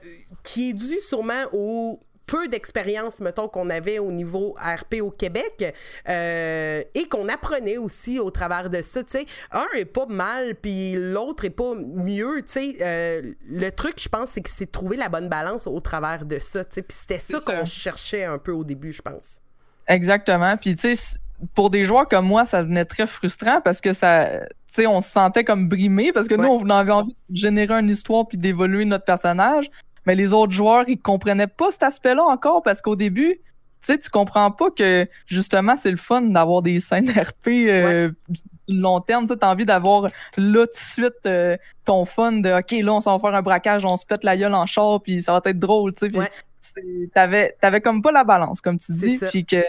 [0.42, 5.76] qui est dû sûrement au peu d'expérience, mettons, qu'on avait au niveau RP au Québec
[6.10, 9.04] euh, et qu'on apprenait aussi au travers de ça.
[9.04, 12.42] Tu sais, un est pas mal, puis l'autre est pas mieux.
[12.48, 15.80] Tu sais, euh, le truc, je pense, c'est que c'est trouver la bonne balance au
[15.82, 16.66] travers de ça.
[16.66, 19.40] Tu puis c'était ça qu'on cherchait un peu au début, je pense.
[19.88, 20.58] Exactement.
[20.58, 21.20] Puis, tu sais,
[21.54, 25.02] pour des joueurs comme moi, ça devenait très frustrant parce que ça, tu sais, on
[25.02, 28.38] se sentait comme brimé parce que nous, on avait envie de générer une histoire puis
[28.38, 29.70] d'évoluer notre personnage.
[30.06, 33.40] Mais les autres joueurs, ils comprenaient pas cet aspect-là encore parce qu'au début,
[33.86, 38.12] tu sais, tu comprends pas que justement, c'est le fun d'avoir des scènes RP euh,
[38.30, 39.28] du du long terme.
[39.28, 40.04] Tu t'as envie d'avoir
[40.38, 43.42] là tout de suite euh, ton fun de OK, là, on s'en va faire un
[43.42, 46.08] braquage, on se pète la gueule en char, puis ça va être drôle, tu sais.
[46.08, 46.30] Puis Ouais.
[46.62, 49.64] c'est- t'avais, t'avais comme pas la balance, comme tu dis, puis que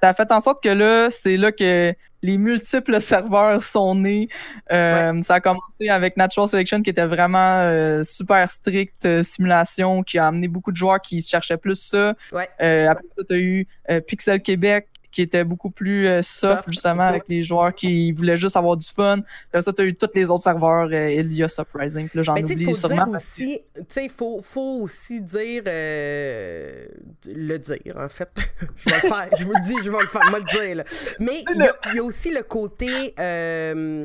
[0.00, 4.28] ça a fait en sorte que là, c'est là que les multiples serveurs sont nés.
[4.72, 10.02] Euh, Ça a commencé avec Natural Selection qui était vraiment euh, super strict, euh, simulation,
[10.02, 12.14] qui a amené beaucoup de joueurs qui cherchaient plus ça.
[12.32, 12.48] Ouais.
[12.60, 16.56] Euh, après ça, tu as eu euh, Pixel Québec qui était beaucoup plus euh, soft,
[16.56, 19.20] Soft, justement, avec les joueurs qui voulaient juste avoir du fun.
[19.48, 22.34] Après ça, tu as eu tous les autres serveurs, euh, Elias Uprising, puis là, j'en
[22.34, 23.06] Ben, oublie faut sûrement.
[23.06, 26.86] dire aussi, tu sais, il faut, faut aussi dire, euh,
[27.26, 28.28] le dire, en fait.
[28.76, 30.76] je vais le faire, je vous le dis, je vais le faire, moi le dire,
[30.76, 30.84] là.
[31.20, 31.56] Mais il
[31.92, 34.04] y, y a aussi le côté, euh,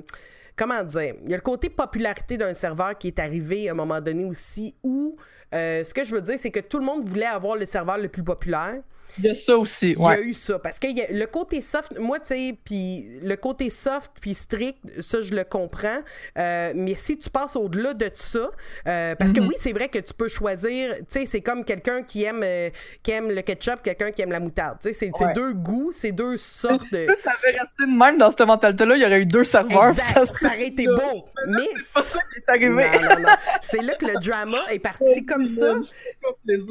[0.56, 3.76] comment dire, il y a le côté popularité d'un serveur qui est arrivé à un
[3.76, 5.18] moment donné aussi, où,
[5.52, 8.08] ce que je veux dire, c'est que tout le monde voulait avoir le serveur le
[8.08, 8.76] plus populaire.
[9.20, 10.58] Il y a ça aussi, Il y a eu ça.
[10.60, 14.80] Parce que a le côté soft, moi, tu sais, puis le côté soft puis strict,
[15.02, 16.00] ça, je le comprends.
[16.38, 18.50] Euh, mais si tu passes au-delà de ça,
[18.88, 19.48] euh, parce que Mhm.
[19.50, 22.70] oui, c'est vrai que tu peux choisir, tu sais, c'est comme quelqu'un qui aime euh,
[23.04, 24.78] qui aime le ketchup, quelqu'un qui aime la moutarde.
[24.82, 25.34] Tu sais, c'est Ouais.
[25.34, 27.06] deux goûts, c'est deux sortes de.
[27.24, 29.90] Ça avait resté de même dans cette mentalité-là, il y aurait eu deux serveurs.
[29.90, 31.26] Exact, ça aurait été bon.
[31.48, 33.00] Mais C'est pas ça qui est arrivé.
[33.00, 33.36] non, non, non.
[33.62, 35.76] C'est là que le drama est parti comme ça.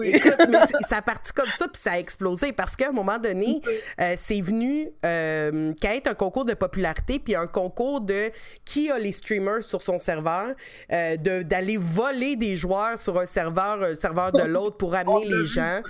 [0.02, 3.18] Écoute, mais ça a parti comme ça, puis ça a explosé parce qu'à un moment
[3.18, 3.60] donné,
[4.00, 8.30] euh, c'est venu euh, qu'à être un concours de popularité, puis un concours de
[8.64, 10.48] qui a les streamers sur son serveur,
[10.92, 15.24] euh, de- d'aller voler des joueurs sur un serveur, un serveur de l'autre pour amener
[15.26, 15.80] les gens.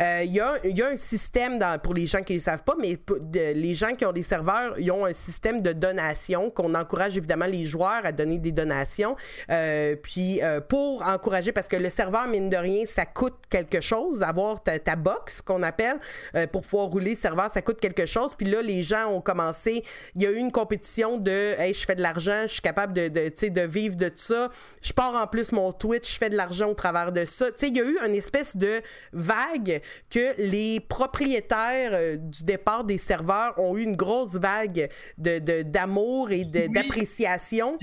[0.00, 2.62] Euh, Il y, a, y a un système, dans, pour les gens qui ne savent
[2.62, 2.98] pas, mais
[3.32, 7.46] les gens qui ont des serveurs, ils ont un système de donation qu'on encourage évidemment
[7.46, 9.16] les joueurs à donner des donations.
[9.50, 13.80] Euh, puis euh, pour encourager, parce que le serveur, mine de rien, ça coûte quelque
[13.80, 15.98] chose, avoir ta, ta box qu'on appelle,
[16.34, 18.34] euh, pour pouvoir rouler le serveur, ça coûte quelque chose.
[18.34, 19.82] Puis là, les gens ont commencé,
[20.14, 22.92] il y a eu une compétition de Hey, je fais de l'argent, je suis capable
[22.92, 24.50] de, de, de vivre de ça.
[24.82, 27.46] Je pars en plus mon Twitch, je fais de l'argent au travers de ça.
[27.46, 28.80] Tu sais, il y a eu une espèce de
[29.12, 29.80] vague
[30.10, 35.62] que les propriétaires euh, du départ des serveurs ont eu une grosse vague de, de-
[35.62, 37.78] d'amour et d'appréciation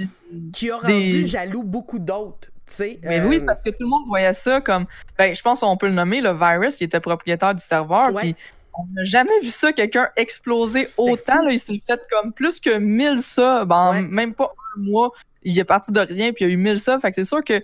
[0.54, 2.50] qui a Des- rendu jaloux beaucoup d'autres.
[2.80, 4.86] Mais Euh, oui, parce que tout le monde voyait ça comme.
[5.20, 8.12] Ben, je pense qu'on peut le nommer, le virus qui était propriétaire du serveur.
[8.12, 8.36] Ouais.
[8.78, 11.44] On n'a jamais vu ça, quelqu'un exploser autant.
[11.44, 14.02] Là, il s'est fait comme plus que 1000 subs en Ouais.
[14.02, 15.12] même pas un mois.
[15.44, 17.00] Il est parti de rien, puis il y a eu 1000 subs.
[17.00, 17.64] Fait que c'est sûr que.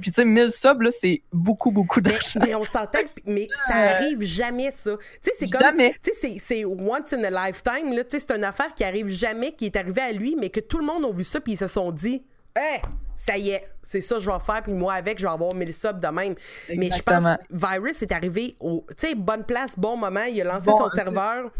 [0.00, 2.40] Puis tu sais, 1000 subs, là, c'est beaucoup, beaucoup Mais, d'argent.
[2.42, 4.96] mais on s'entend, mais ça arrive jamais, ça.
[4.96, 5.60] Tu sais, c'est comme.
[5.60, 5.94] Jamais.
[6.02, 8.04] Tu sais, c'est- c'est once in a lifetime, là.
[8.04, 10.60] Tu sais, c'est une affaire qui arrive jamais, qui est arrivée à lui, mais que
[10.60, 12.22] tout le monde a vu ça, puis ils se sont dit,
[12.56, 12.80] hé,
[13.14, 15.54] ça y est, c'est ça que je vais faire, puis moi avec, je vais avoir
[15.54, 16.34] 1000 subs de même.
[16.76, 17.24] Mais je pense.
[17.50, 18.84] Virus est arrivé au.
[18.96, 21.50] Tu sais, bonne place, bon moment, il a lancé Bon, son serveur,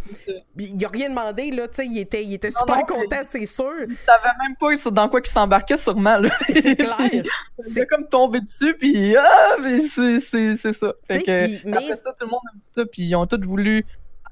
[0.57, 1.68] il a rien demandé, là.
[1.68, 3.72] Tu sais, il était, il était Non, super non, content, c'est sûr.
[3.88, 6.18] Il savait même pas dans quoi il s'embarquait, sûrement.
[6.18, 6.30] Là.
[6.53, 7.86] C'est clair.
[7.88, 9.57] Comme tombé dessus, puis ah,
[9.95, 10.93] c'est, ça.
[11.09, 13.26] Fait que, puis- mais- après ça, tout le monde a vu ça, puis ils ont
[13.26, 13.84] tous voulu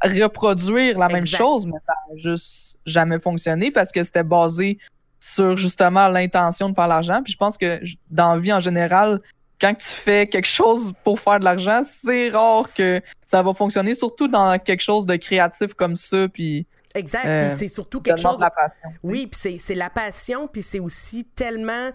[0.03, 4.79] reproduire la même chose, mais ça a juste jamais fonctionné parce que c'était basé
[5.21, 7.23] sur justement l'intention de faire l'argent.
[7.23, 9.21] Puis je pense que dans la vie en général,
[9.61, 13.95] quand tu fais quelque chose pour faire de l'argent, c'est rare que ça va fonctionner,
[13.95, 17.27] surtout dans quelque chose de créatif comme ça, puis Exact.
[17.27, 18.37] Euh, c'est surtout quelque chose.
[18.37, 18.89] de la passion.
[19.03, 21.91] Oui, puis c'est, c'est la passion, puis c'est aussi tellement.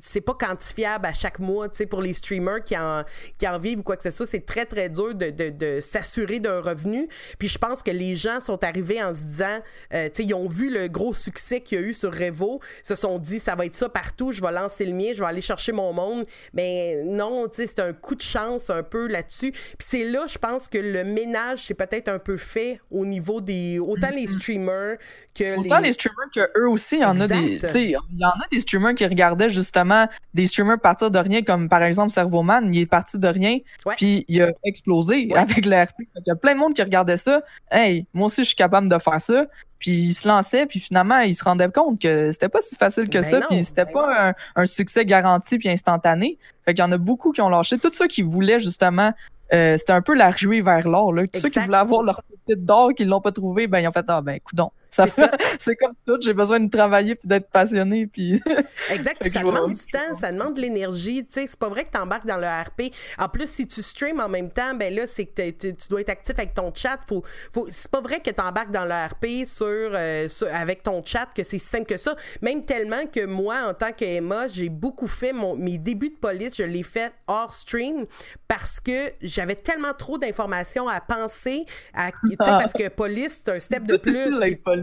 [0.00, 3.02] C'est pas quantifiable à chaque mois, tu sais, pour les streamers qui en,
[3.38, 4.26] qui en vivent ou quoi que ce soit.
[4.26, 7.08] C'est très, très dur de, de, de s'assurer d'un revenu.
[7.38, 9.58] Puis je pense que les gens sont arrivés en se disant,
[9.94, 12.60] euh, tu sais, ils ont vu le gros succès qu'il y a eu sur Revo,
[12.82, 15.28] se sont dit, ça va être ça partout, je vais lancer le mien, je vais
[15.28, 16.24] aller chercher mon monde.
[16.52, 19.52] Mais non, tu sais, c'est un coup de chance un peu là-dessus.
[19.52, 23.40] Puis c'est là, je pense que le ménage, c'est peut-être un peu fait au niveau
[23.40, 23.78] des.
[23.78, 24.32] Autant les Mm-hmm.
[24.32, 24.96] streamers
[25.34, 25.88] que Autant les.
[25.88, 27.58] les streamers que eux aussi, il y en a des.
[27.58, 31.18] Tu sais, Il y en a des streamers qui regardaient justement des streamers partir de
[31.18, 33.58] rien, comme par exemple Servoman, il est parti de rien,
[33.96, 35.38] puis il a explosé Ouais.
[35.38, 35.94] avec l'ARP.
[35.98, 37.42] Il y a plein de monde qui regardait ça.
[37.70, 39.46] Hey, moi aussi, je suis capable de faire ça.
[39.78, 43.08] Puis il se lançait, puis finalement, il se rendait compte que c'était pas si facile
[43.08, 46.36] que Ben ça, non, puis c'était ben pas un, un succès garanti puis instantané.
[46.64, 47.78] Fait qu'il y en a beaucoup qui ont lâché.
[47.78, 49.12] Tous ceux qui voulaient justement,
[49.52, 51.12] euh, c'était un peu la ruée vers l'or.
[51.12, 51.28] Là.
[51.28, 53.92] Tous ceux qui voulaient avoir leur petite d'or, qui l'ont pas trouvé, ben ils ont
[53.92, 54.72] fait ah ben coudon.
[54.90, 55.30] Ça C'est ça.
[55.58, 58.42] c'est comme tout, j'ai besoin de travailler puis d'être passionné puis
[58.90, 61.24] Exact, puis ça demande du temps, ça demande de l'énergie.
[61.26, 62.92] Tu sais, c'est pas vrai que tu embarques dans le RP.
[63.18, 65.88] En plus, si tu streams en même temps, ben là, c'est que t'es- t'es- tu
[65.88, 66.98] dois être actif avec ton chat.
[67.06, 67.22] Faut,
[67.52, 71.04] faut, c'est pas vrai que tu embarques dans le RP sur, euh, sur- avec ton
[71.04, 72.16] chat, que c'est si simple que ça.
[72.42, 76.56] Même tellement que moi, en tant qu'Emma, j'ai beaucoup fait mon, mes débuts de police,
[76.56, 78.06] je l'ai fait hors stream
[78.48, 81.66] parce que j'avais tellement trop d'informations à penser.
[81.94, 84.30] À, sais, parce que police, c'est un step de plus.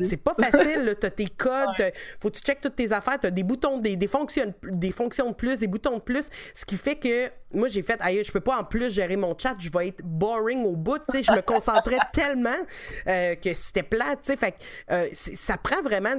[0.04, 0.96] C'est- pas facile.
[1.00, 4.08] T'as tes codes, faut que tu checkes toutes tes affaires, t'as des boutons, des, des,
[4.08, 7.82] fonctions, des fonctions de plus, des boutons de plus, ce qui fait que moi, j'ai
[7.82, 10.76] fait, aïe, je peux pas en plus gérer mon chat, je vais être boring au
[10.76, 12.50] bout, tu sais, je me concentrais tellement
[13.08, 14.58] euh, que c'était plat, tu sais, fait que
[14.94, 16.16] euh, ça prend vraiment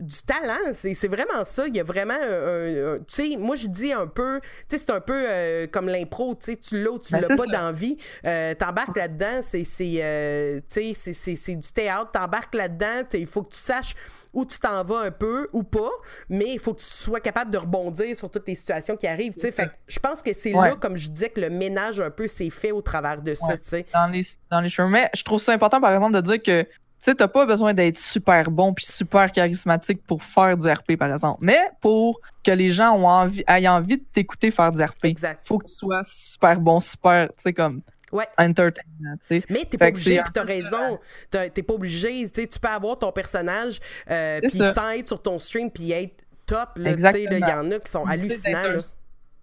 [0.00, 1.66] du talent, c'est c'est vraiment ça.
[1.66, 2.18] Il y a vraiment un.
[2.18, 4.40] un- un- tu sais, moi, je dis un peu.
[4.68, 6.34] Tu sais, c'est un peu euh, comme l'impro.
[6.34, 7.46] Tu sais, tu l'as ou tu Ben, l'as pas ça.
[7.46, 7.96] dans la vie.
[8.24, 12.10] Euh, T'embarques là-dedans, c'est c'est, euh, tu sais, c'est- c'est c'est du théâtre.
[12.12, 13.94] T'embarques là-dedans, il faut que tu saches
[14.34, 15.90] où tu t'en vas un peu ou pas,
[16.28, 19.32] mais il faut que tu sois capable de rebondir sur toutes les situations qui arrivent.
[19.34, 20.68] Tu sais, fait que je pense que c'est Ouais.
[20.70, 23.46] là, comme je disais, que le ménage un peu s'est fait au travers de ça.
[23.48, 23.58] Ouais.
[23.58, 23.86] Tu sais.
[23.92, 24.88] dans les dans les cheveux.
[24.88, 26.66] Mais je trouve ça important par exemple de dire que
[26.98, 30.96] tu sais t'as pas besoin d'être super bon puis super charismatique pour faire du RP
[30.98, 31.38] par exemple.
[31.42, 35.40] Mais pour que les gens ont envie aient envie de t'écouter faire du RP, Exact.
[35.46, 38.26] faut que tu sois super bon, super, tu sais comme Ouais.
[38.38, 39.42] entertainment, tu sais.
[39.50, 40.98] Mais t'es pas obligé, puis t'as raison.
[41.30, 42.28] T'es pas obligé.
[42.30, 43.80] tu peux avoir ton personnage,
[44.10, 44.72] euh, puis ça.
[44.72, 46.70] sans être sur ton stream, puis être top.
[46.76, 48.78] là, tu sais, Il y en a qui sont hallucinants.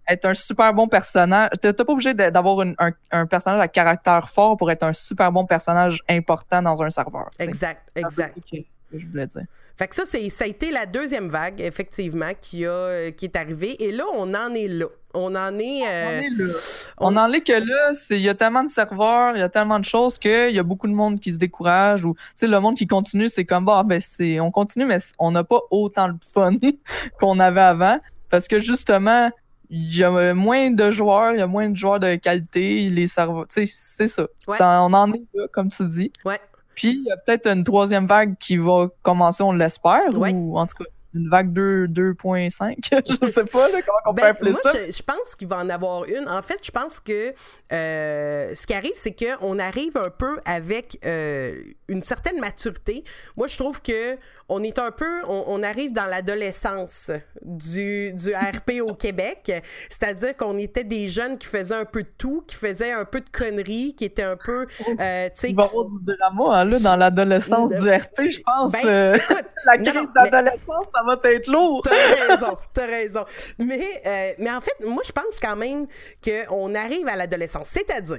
[0.08, 1.50] Être un super bon personnage.
[1.60, 5.46] T'es pas obligé d'avoir un, un personnage à caractère fort pour être un super bon
[5.46, 7.30] personnage important dans un serveur.
[7.38, 8.36] Exact, exact.
[8.50, 8.58] que
[8.98, 9.42] je voulais dire.
[9.78, 13.36] Fait que ça, ça a été la deuxième vague, effectivement, qui, a, euh, qui est
[13.36, 13.76] arrivée.
[13.84, 14.86] Et là, on en est là.
[15.12, 15.82] On en est.
[15.86, 16.54] euh, On est là.
[16.98, 19.50] on- On en est que là, il y a tellement de serveurs, il y a
[19.50, 22.46] tellement de choses qu'il y a beaucoup de monde qui se décourage ou tu sais
[22.46, 25.60] le monde qui continue, c'est comme bah ben c'est on continue mais on n'a pas
[25.70, 26.52] autant de fun
[27.20, 27.98] qu'on avait avant
[28.30, 29.30] parce que justement
[29.70, 33.06] il y a moins de joueurs, il y a moins de joueurs de qualité, les
[33.06, 34.26] serveurs, tu sais c'est ça.
[34.48, 34.56] Ouais.
[34.56, 36.12] Ça- On en est là comme tu dis.
[36.24, 36.38] Ouais.
[36.74, 40.32] Puis il y a peut-être une troisième vague qui va commencer, on l'espère Ouais.
[40.34, 42.76] ou en tout cas une vague 2 2.5,
[43.22, 44.72] je sais pas là, comment on peut Ben, appeler moi, ça.
[44.74, 46.28] je, je pense qu'il va en avoir une.
[46.28, 47.32] En fait, je pense que
[47.72, 53.04] euh, ce qui arrive, c'est qu'on arrive un peu avec euh, une certaine maturité.
[53.36, 54.16] Moi, je trouve que
[54.48, 57.10] on est un peu, on, on arrive dans l'adolescence
[57.42, 59.52] du, du RP au Québec.
[59.90, 63.20] C'est-à-dire qu'on était des jeunes qui faisaient un peu de tout, qui faisaient un peu
[63.20, 64.66] de conneries, qui étaient un peu,
[65.00, 68.40] euh, tu sais, y qui- avoir du drama hein, là, dans l'adolescence du RP, je
[68.40, 68.70] pense.
[68.70, 71.82] Ben, écoute, la crise d'adolescence, ça va être lourd.
[71.82, 73.24] T'as raison, t'as raison.
[73.58, 75.86] Mais, euh, mais en fait, moi, je pense quand même
[76.24, 77.68] qu'on arrive à l'adolescence.
[77.68, 78.18] C'est-à-dire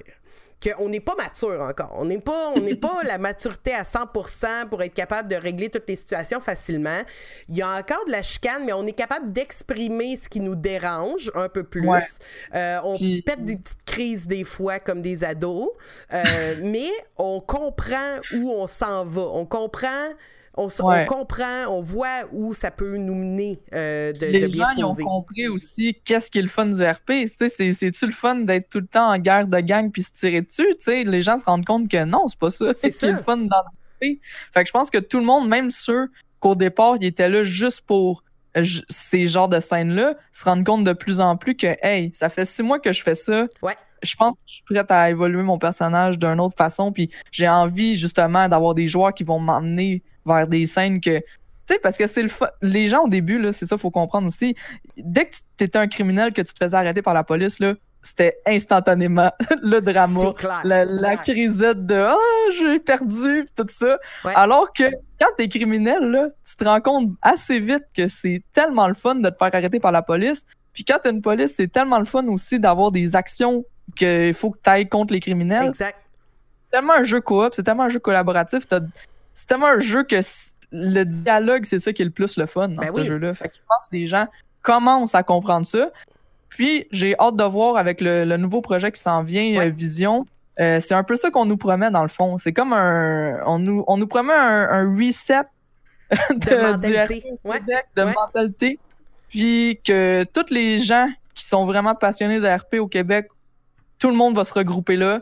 [0.75, 1.91] qu'on n'est pas mature encore.
[1.93, 5.69] On n'est pas, on n'est pas la maturité à 100% pour être capable de régler
[5.69, 7.01] toutes les situations facilement.
[7.47, 10.55] Il y a encore de la chicane, mais on est capable d'exprimer ce qui nous
[10.55, 11.87] dérange un peu plus.
[11.87, 11.99] Ouais.
[12.55, 15.69] Euh, on Puis- pète des petites crises des fois comme des ados,
[16.11, 19.21] Euh, mais on comprend où on s'en va.
[19.21, 20.07] On comprend.
[20.57, 24.85] On, comprend, on voit où ça peut nous mener euh, de, bien gens, se ils
[24.85, 27.27] ont compris aussi qu'est-ce qui est le fun du RP.
[27.27, 30.75] C'est-tu le fun d'être tout le temps en guerre de gang puis se tirer dessus?
[30.87, 32.71] Les gens se rendent compte que non, c'est pas ça.
[32.75, 34.19] C'est qui est le fun dans le RP.
[34.51, 37.43] Fait que je pense que tout le monde, même ceux qu'au départ, ils étaient là
[37.43, 38.23] juste pour
[38.57, 42.29] euh, ces genres de scènes-là, se rendent compte de plus en plus que, hey, ça
[42.29, 43.45] fait six mois que je fais ça.
[43.61, 43.75] Ouais.
[44.03, 47.49] Je pense que je suis prête à évoluer mon personnage d'une autre façon, puis j'ai
[47.49, 51.19] envie justement d'avoir des joueurs qui vont m'emmener vers des scènes que.
[51.19, 52.29] Tu sais, parce que c'est le
[52.61, 54.55] Les gens au début, là, c'est ça, faut comprendre aussi.
[54.95, 57.73] Dès que tu étais un criminel, que tu te faisais arrêter par la police, là,
[58.03, 60.61] c'était instantanément le drama, clair.
[60.63, 62.15] la, la crisette de ah
[62.57, 63.97] j'ai perdu tout ça.
[64.23, 64.31] Ouais.
[64.35, 64.85] Alors que
[65.19, 69.15] quand t'es criminel là, tu te rends compte assez vite que c'est tellement le fun
[69.15, 70.45] de te faire arrêter par la police.
[70.71, 73.65] Puis quand t'as une police, c'est tellement le fun aussi d'avoir des actions
[73.97, 75.65] qu'il faut que t'ailles contre les criminels.
[75.67, 75.97] Exact.
[76.63, 78.79] C'est tellement un jeu coop, c'est tellement un jeu collaboratif, t'as-
[79.37, 80.15] c'est tellement un jeu que
[80.71, 83.03] le dialogue, c'est ça qui est le plus le fun dans Ben ce oui.
[83.05, 83.33] jeu-là.
[83.35, 84.27] Fait que je pense que les gens
[84.63, 85.91] commencent à comprendre ça.
[86.49, 89.67] Puis j'ai hâte de voir avec le, le nouveau projet qui s'en vient, Ouais.
[89.67, 90.25] euh, Vision.
[90.59, 92.37] euh, c'est un peu ça qu'on nous promet dans le fond.
[92.37, 93.39] C'est comme un.
[93.45, 95.43] On nous, on nous promet un, un reset
[96.09, 96.61] de, De du
[96.95, 97.23] mentalité.
[97.43, 97.59] Ouais.
[97.59, 98.13] Québec, de Ouais.
[98.13, 98.79] mentalité.
[99.29, 103.27] Puis que tous les gens qui sont vraiment passionnés de RP au Québec,
[103.99, 105.19] tout le monde va se regrouper là.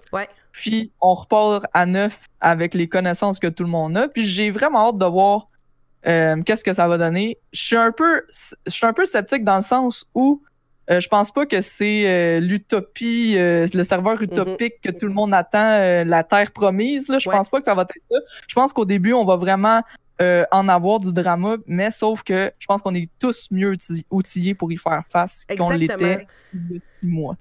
[0.62, 4.08] Puis on repart à neuf avec les connaissances que tout le monde a.
[4.08, 5.50] Puis j'ai vraiment hâte de voir
[6.08, 7.38] euh, qu'est-ce que ça va donner.
[7.52, 8.24] Je suis un peu,
[8.66, 10.42] je suis un peu sceptique dans le sens où
[10.90, 15.14] euh, je pense pas que c'est euh, l'utopie, euh, le serveur utopique que tout le
[15.14, 17.10] monde attend, la terre promise.
[17.10, 17.18] Là.
[17.20, 17.36] Je Ouais.
[17.36, 18.18] pense pas que ça va être ça.
[18.48, 19.82] Je pense qu'au début, on va vraiment
[20.52, 24.54] en avoir du drama, mais sauf que je pense qu'on est tous mieux outi- outillés
[24.56, 26.26] pour y faire face qu'on l'était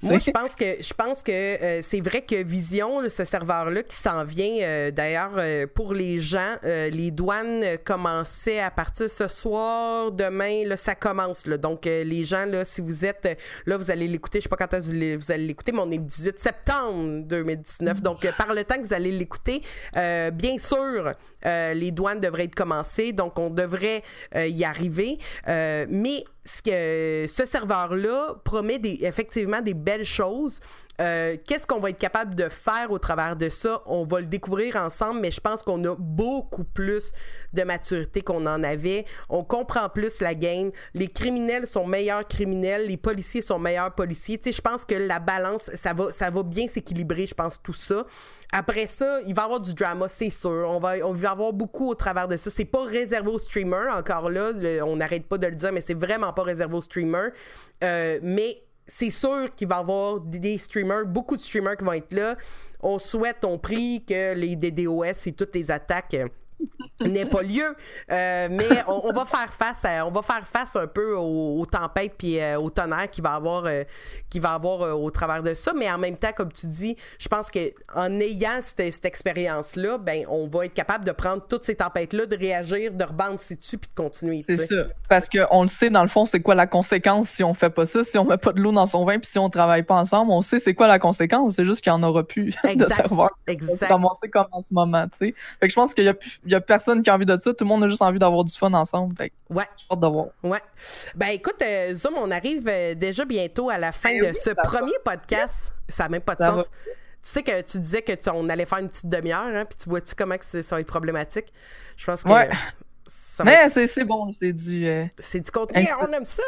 [0.03, 0.21] Moi, sais.
[0.27, 4.25] je pense que je pense que euh, c'est vrai que Vision, ce serveur-là qui s'en
[4.25, 10.65] vient, euh, d'ailleurs, euh, pour les gens, les douanes commençaient à partir ce soir, demain,
[10.65, 11.47] là, ça commence.
[11.47, 11.57] Là.
[11.57, 14.79] Donc, les gens, là, si vous êtes, là, vous allez l'écouter, je sais pas quand
[14.79, 18.03] vous allez- l'écouter, mais on est le 18 septembre 2019.
[18.03, 19.63] Donc, par le temps que vous allez l'écouter,
[19.95, 21.13] bien sûr,
[21.45, 24.03] les douanes devraient être commencées, donc on devrait
[24.35, 25.19] y arriver.
[25.47, 30.61] Mais ce, que, ce serveur-là promet des, effectivement des belles choses.
[31.01, 33.83] Euh, Qu'est-ce qu'on va être capable de faire au travers de ça?
[33.87, 37.11] On va le découvrir ensemble, mais je pense qu'on a beaucoup plus
[37.53, 39.05] de maturité qu'on en avait.
[39.29, 40.71] On comprend plus la game.
[40.95, 44.39] Les criminels sont meilleurs criminels, les policiers sont meilleurs policiers.
[44.39, 47.61] Tu sais, je pense que la balance, ça va, ça va bien s'équilibrer, je pense,
[47.63, 48.07] tout ça.
[48.53, 50.67] Après ça, il va y avoir du drama, c'est sûr.
[50.69, 52.51] On va, on va avoir beaucoup au travers de ça.
[52.51, 54.53] C'est pas réservé aux streamers, encore là.
[54.85, 57.31] on n'arrête pas de le dire, mais c'est vraiment pas réservé aux streamers.
[57.83, 61.93] Euh, mais c'est sûr qu'il va y avoir des- streamers, beaucoup de streamers qui vont
[61.93, 62.37] être là.
[62.81, 66.17] On souhaite, on prie que les DDoS et toutes les attaques
[67.01, 67.75] n'aient pas lieu.
[68.11, 71.61] Euh, mais on, on va faire face à, on va faire face un peu aux,
[71.61, 73.85] aux tempêtes puis euh, au tonnerre qui va avoir euh,
[74.31, 77.29] qui va avoir au travers de ça mais en même temps comme tu dis je
[77.29, 81.45] pense que en ayant cette, cette expérience là ben on va être capable de prendre
[81.49, 84.85] toutes ces tempêtes là de réagir de rebande dessus puis de continuer C'est ça.
[85.09, 87.85] Parce qu'on le sait, dans le fond, c'est quoi la conséquence si on fait pas
[87.87, 89.95] ça, si on met pas de l'eau dans son vin, puis si on travaille pas
[89.95, 91.55] ensemble, on sait c'est quoi la conséquence.
[91.55, 92.95] C'est juste qu'il y en aura plus de Exact.
[92.95, 95.35] serveurs se exact ramasser comme en ce moment, tu sais.
[95.61, 97.37] Fait que je pense qu'il y a, il y a personne qui a envie de
[97.37, 97.53] ça.
[97.55, 99.15] Tout le monde a juste envie d'avoir du fun ensemble.
[99.17, 100.27] Fait ouais hâte de voir.
[100.43, 100.61] Ouais.
[101.15, 104.39] Ben écoute, euh, Zoom, on arrive euh, déjà bientôt à la fin Ben de oui,
[104.43, 104.63] ce va.
[104.63, 105.73] premier podcast.
[105.89, 106.57] Ça n'a même pas de Ça sens.
[106.59, 106.63] va.
[106.65, 109.79] Tu sais que tu disais que tu- on allait faire une petite demi-heure, hein, puis
[109.83, 111.47] tu vois-tu comment que ça va être problématique?
[111.97, 112.51] Je pense que Ouais.
[113.07, 114.87] Ça va être- Mais c'est c'est bon, c'est du.
[114.87, 116.43] Euh, c'est du contenu, Insta- on aime ça.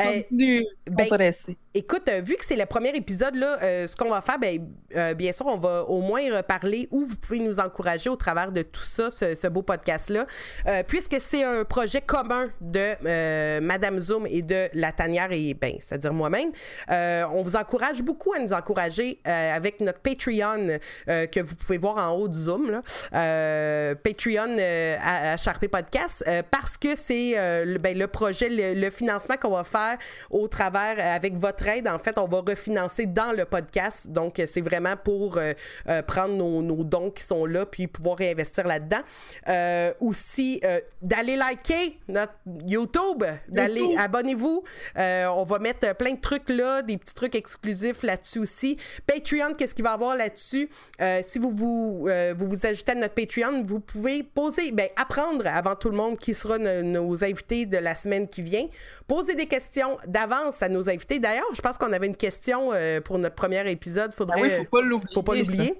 [0.00, 1.56] Euh, du ben, intéressé.
[1.74, 4.58] Écoute, euh, vu que c'est le premier épisode, là, euh, ce qu'on va faire, ben,
[4.96, 8.50] euh, bien sûr, on va au moins reparler où vous pouvez nous encourager au travers
[8.50, 10.26] de tout ça, ce, ce beau podcast-là.
[10.66, 15.54] Euh, puisque c'est un projet commun de euh, Madame Zoom et de la tanière et,
[15.54, 16.50] ben, c'est-à-dire moi-même,
[16.90, 20.78] euh, on vous encourage beaucoup à nous encourager euh, avec notre Patreon
[21.08, 22.82] euh, que vous pouvez voir en haut du Zoom, là.
[23.14, 25.89] Euh, Patreon euh, à, à Podcast,
[26.26, 29.98] euh, parce que c'est euh, le, ben, le projet, le, le financement qu'on va faire
[30.30, 34.08] au travers, euh, avec votre aide, en fait, on va refinancer dans le podcast.
[34.08, 35.38] Donc, c'est vraiment pour
[36.06, 39.00] prendre nos, nos dons qui sont là, puis pouvoir réinvestir là-dedans.
[40.00, 40.60] Aussi,
[41.02, 42.32] d'aller liker notre
[42.66, 43.98] YouTube, d'aller YouTube.
[43.98, 44.62] abonnez-vous.
[44.96, 48.76] On va mettre plein de trucs là, des petits trucs exclusifs là-dessus aussi.
[49.06, 50.68] Patreon, qu'est-ce qu'il va y avoir là-dessus?
[51.22, 55.74] Si vous vous, vous vous ajoutez à notre Patreon, vous pouvez poser, ben, apprendre avant
[55.80, 58.66] tout le monde qui sera no- nos invités de la semaine qui vient.
[59.08, 61.18] Poser des questions d'avance à nos invités.
[61.18, 64.12] D'ailleurs, je pense qu'on avait une question euh, pour notre premier épisode.
[64.14, 65.14] Faudrait, Ah oui, faut pas l'oublier.
[65.14, 65.38] faut pas ça.
[65.40, 65.74] l'oublier.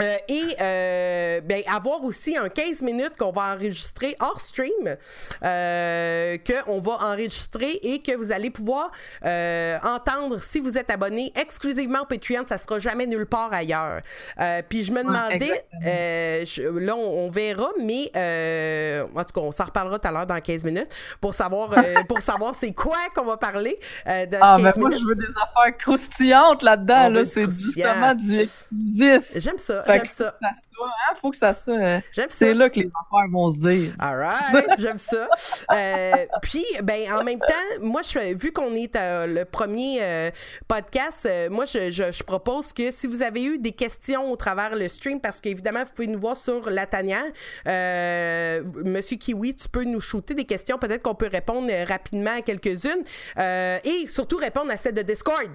[0.00, 4.96] Euh, et euh, ben, avoir aussi un 15 minutes qu'on va enregistrer hors stream,
[5.42, 8.92] euh, qu'on va enregistrer et que vous allez pouvoir
[9.24, 14.00] euh, entendre si vous êtes abonné exclusivement au Patreon, ça sera jamais nulle part ailleurs.
[14.40, 19.32] Euh, puis je me demandais, euh, je- là on, on verra, mais euh, en tout
[19.34, 20.90] cas on s'en reparlera tout à l'heure dans 15 minutes
[21.20, 24.90] pour savoir euh, pour savoir c'est quoi qu'on va parler dans Ah, 15 ben moi,
[24.96, 27.08] je veux des affaires croustillantes là-dedans.
[27.08, 29.32] Là, c'est justement du exclusif.
[29.34, 30.34] J'aime ça, j'aime ça.
[30.40, 31.74] Faut que ça soit, hein, faut que ça soit.
[31.74, 32.36] euh, J'aime ça.
[32.36, 33.94] c'est là que les affaires vont se dire.
[33.98, 35.28] Alright, j'aime ça.
[35.72, 36.12] Euh,
[36.42, 40.30] puis, ben, en même temps, moi, je, vu qu'on est à le premier euh,
[40.66, 44.36] podcast, euh, moi, je, je, je propose que si vous avez eu des questions au
[44.36, 47.24] travers le stream, parce qu'évidemment, vous pouvez nous voir sur la tanière,
[47.66, 50.78] euh, Monsieur Kiwi, tu peux nous shooter des questions.
[50.78, 53.04] Peut-être qu'on peut répondre euh, rapidement à quelques-unes.
[53.38, 55.48] Euh, et surtout répondre à celle de Discord.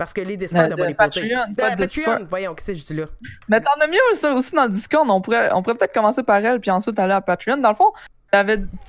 [0.00, 1.28] Parce que les Discord, on va les poser.
[1.28, 2.26] Patreon, pas de Patreon.
[2.26, 3.04] Voyons, qu'est-ce que je dis là?
[3.50, 5.06] Mais t'en as mieux aussi, aussi dans le Discord.
[5.10, 7.58] On pourrait, on pourrait peut-être commencer par elle, puis ensuite aller à Patreon.
[7.58, 7.92] Dans le fond,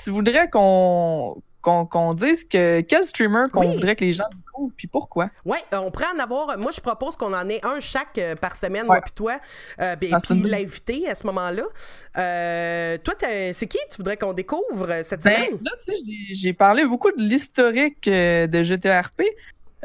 [0.02, 3.74] tu voudrais qu'on qu'on dise que quel streamer qu'on Oui.
[3.76, 5.30] voudrait que les gens découvrent, puis pourquoi?
[5.46, 6.58] Oui, on pourrait en avoir.
[6.58, 8.88] Moi, je propose qu'on en ait un chaque euh, par semaine, Ouais.
[8.88, 9.34] moi puis toi.
[9.80, 11.64] Euh, ben, puis l'invité à ce moment-là.
[12.18, 15.60] Euh, toi, c'est qui tu voudrais qu'on découvre euh, cette Ben, semaine?
[15.64, 16.02] là, tu sais,
[16.34, 19.22] j'ai- parlé beaucoup de l'historique euh, de GTRP,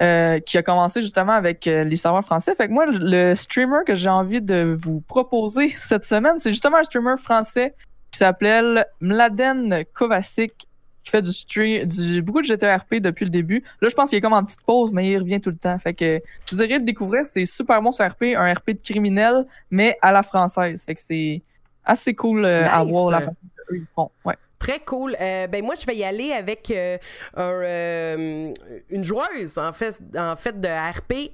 [0.00, 2.54] euh, qui a commencé justement avec euh, les serveurs français.
[2.54, 6.76] Fait que moi, le streamer que j'ai envie de vous proposer cette semaine, c'est justement
[6.76, 7.74] un streamer français
[8.10, 10.68] qui s'appelle Mladen Kovacic,
[11.02, 13.64] qui fait du stream, du, beaucoup de GTRP depuis le début.
[13.80, 15.78] Là, je pense qu'il est comme en petite pause, mais il revient tout le temps.
[15.78, 16.20] Fait que
[16.50, 20.12] vous dirais de découvrir, c'est super bon ce RP, un RP de criminel, mais à
[20.12, 20.84] la française.
[20.84, 21.42] Fait que c'est
[21.84, 23.36] assez cool euh, à voir la façon
[23.68, 24.10] qu'eux ils font.
[24.24, 24.34] Ouais.
[24.58, 25.16] Très cool.
[25.20, 26.96] Euh, ben moi, je vais y aller avec euh,
[27.36, 28.52] un, euh,
[28.88, 31.32] une joueuse, en fait, en fait de RP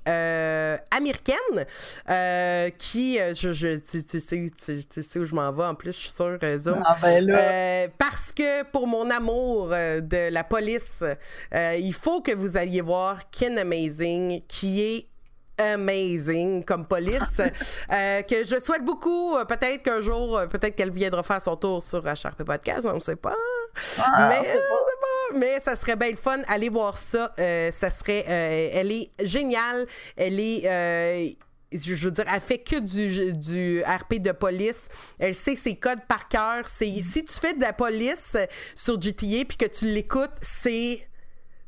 [0.90, 1.66] américaine,
[2.78, 5.92] qui, je, je- tu, tu sais, tu, tu sais où je m'en vais, en plus,
[5.92, 6.82] je suis sûre, Zoom.
[6.84, 7.88] Ah ben là.
[7.96, 11.02] Parce que pour mon amour de la police,
[11.54, 15.06] il faut que vous alliez voir Ken Amazing, qui est
[15.74, 17.40] amazing comme police,
[17.92, 19.36] euh, que je souhaite beaucoup.
[19.36, 22.94] euh, peut-être qu'un jour, euh, peut-être qu'elle viendra faire son tour sur HRP Podcast, on
[22.94, 23.36] ne sait pas.
[23.98, 25.38] Ah, mais, on sait pas.
[25.38, 26.40] mais ça serait bien le fun.
[26.48, 27.32] Allez voir ça.
[27.38, 29.86] Euh, ça serait, euh, elle est géniale.
[30.16, 31.36] Elle est.
[31.72, 34.88] je je veux dire, elle fait que du, du RP de police.
[35.18, 36.66] Elle sait ses codes par cœur.
[36.66, 38.36] C'est Si tu fais de la police
[38.74, 41.08] sur GTA puis que tu l'écoutes, c'est.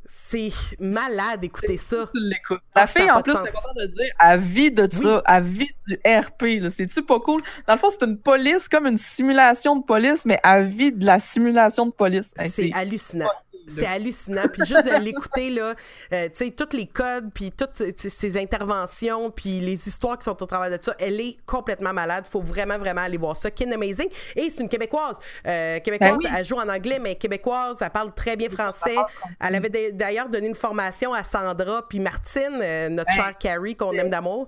[0.06, 2.08] C'est malade d'écouter ça.
[2.12, 2.60] tu l'écoutes.
[2.76, 4.88] La fille, en plus, c'est content de le dire, elle vit de Oui.
[5.02, 6.70] ça, elle vit du RP.
[6.70, 7.40] C'est-tu pas cool?
[7.66, 11.06] Dans le fond, c'est une police, comme une simulation de police, mais elle vit de
[11.06, 12.32] la simulation de police.
[12.38, 13.28] Hey, C'est hallucinant.
[13.66, 14.44] C'est hallucinant.
[14.52, 15.74] Puis juste de l'écouter, là,
[16.12, 20.42] euh, tu sais, tous les codes, puis toutes ses interventions, puis les histoires qui sont
[20.42, 22.24] au travers de ça, elle est complètement malade.
[22.26, 23.50] faut vraiment, vraiment aller voir ça.
[23.50, 24.08] Kin Amazing.
[24.36, 25.16] Et c'est une Québécoise.
[25.46, 26.26] Euh, Québécoise, Ben oui.
[26.36, 28.96] elle joue en anglais, mais québécoise, elle parle très bien français.
[29.40, 33.16] Elle avait d'ailleurs donné une formation à Sandra puis Martine, euh, notre Hey.
[33.16, 34.46] chère Carrie, qu'on aime d'amour,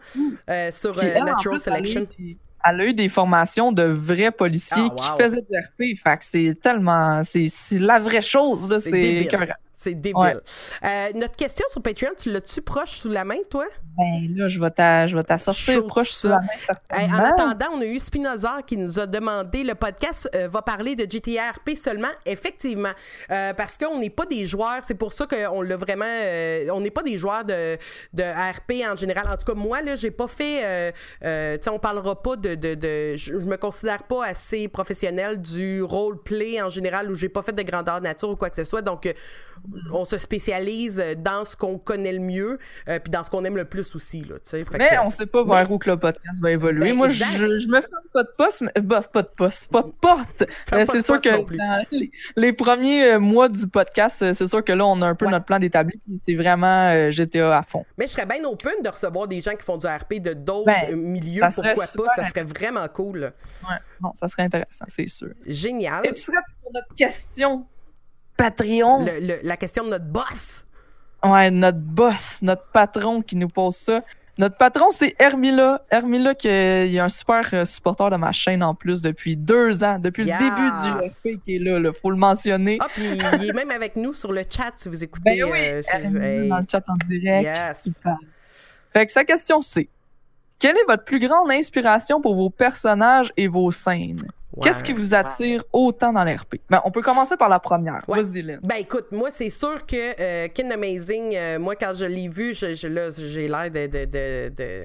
[0.70, 2.06] sur en Natural Selection.
[2.68, 5.98] Elle a eu des formations de vrais policiers Ah, qui faisaient du RP.
[6.02, 7.22] Fait que c'est tellement.
[7.24, 8.80] C'est la vraie chose.
[8.82, 9.46] C'est écœurant.
[9.78, 10.16] C'est débile.
[10.22, 10.36] Ouais.
[10.84, 13.66] Euh, notre question sur Patreon, tu l'as-tu proche sous la main, toi?
[13.98, 14.70] Ben là, je vais
[15.22, 16.18] t'assortir proche ça.
[16.20, 16.46] sous la main.
[16.98, 20.62] Hey, en attendant, on a eu Spinoza qui nous a demandé le podcast euh, va
[20.62, 22.88] parler de GTRP seulement, effectivement,
[23.30, 24.78] Euh, parce qu'on n'est pas des joueurs.
[24.82, 26.04] C'est pour ça qu'on l'a vraiment.
[26.74, 27.76] on n'est pas des joueurs de,
[28.14, 29.26] de RP en général.
[29.28, 30.92] En tout cas, moi là, j'ai pas fait.
[31.20, 32.54] Tu sais, on parlera pas de.
[32.54, 37.42] de, de- je, me considère pas assez professionnel du roleplay en général où j'ai pas
[37.42, 38.80] fait de grandeur nature ou quoi que ce soit.
[38.82, 39.12] Donc,
[39.92, 42.58] on se spécialise dans ce qu'on connaît le mieux,
[42.88, 44.36] euh, puis dans ce qu'on aime le plus aussi là.
[44.44, 46.88] Fait Mais que- on sait pas vers où que le podcast va évoluer.
[46.90, 47.24] Ben, Moi, je,
[47.58, 50.44] je me ferme pas de poste, mais, bah, pas de poste, pas de porte.
[50.72, 54.72] Euh, c'est sûr que dans les, les premiers euh, mois du podcast, c'est sûr que
[54.72, 55.32] là, on a un peu Ouais.
[55.32, 56.00] notre plan d'établi.
[56.24, 57.84] C'est vraiment euh, GTA à fond.
[57.98, 60.66] Mais je serais bien open de recevoir des gens qui font du RP de d'autres
[60.66, 61.42] Ben, milieux.
[61.54, 62.14] Pourquoi pas?
[62.16, 63.32] Ça serait vraiment cool.
[63.68, 63.76] Ouais.
[64.02, 65.30] Non, ça serait intéressant, c'est sûr.
[65.46, 66.06] Génial.
[66.06, 67.66] Es-tu prête pour notre question
[68.36, 69.04] Patreon?
[69.04, 70.64] Le- le- la question de notre boss.
[71.24, 74.00] Ouais, notre boss, notre patron qui nous pose ça.
[74.38, 75.82] Notre patron, c'est Hermila.
[75.90, 79.82] Hermila, qui est, il un super euh, supporter de ma chaîne en plus depuis deux
[79.82, 80.38] ans, depuis Yes.
[80.38, 81.08] le début du
[81.38, 82.76] RP qui est là, là, faut le mentionner.
[82.82, 83.02] Ah, puis
[83.40, 85.40] il est même avec nous sur le chat si vous écoutez.
[85.40, 86.48] Ben oui, euh, sur- Hermila hey.
[86.50, 87.44] dans le chat en direct.
[87.44, 87.82] Yes.
[87.82, 88.16] Super.
[88.92, 89.88] Fait que sa question c'est
[90.58, 94.16] quelle est votre plus grande inspiration pour vos personnages et vos scènes?
[94.62, 96.56] Qu'est-ce qui vous attire autant dans l'RP?
[96.70, 98.02] Ben, on peut commencer par la première.
[98.08, 98.22] Ouais.
[98.22, 98.60] Vas-y, Lynn.
[98.62, 102.54] Ben écoute, moi c'est sûr que euh, Kin Amazing, euh, moi quand je l'ai vu,
[102.54, 104.84] je, je- là j'ai l'air de, de, de, de,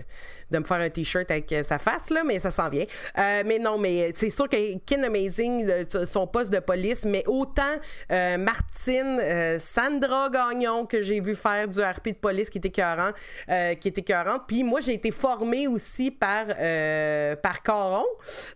[0.52, 2.86] de me faire un t-shirt avec euh, sa face là, mais ça s'en vient.
[3.18, 7.24] Euh, mais non, mais c'est sûr que Kin Amazing, le- son poste de police, mais
[7.28, 7.62] autant
[8.40, 9.22] Martine,
[9.60, 13.12] Sandra Gagnon que j'ai vu faire du RP de police qui était écœurant,
[13.80, 14.44] qui était écœurante.
[14.48, 16.46] Puis moi j'ai été formée aussi par
[17.42, 18.06] par Caron,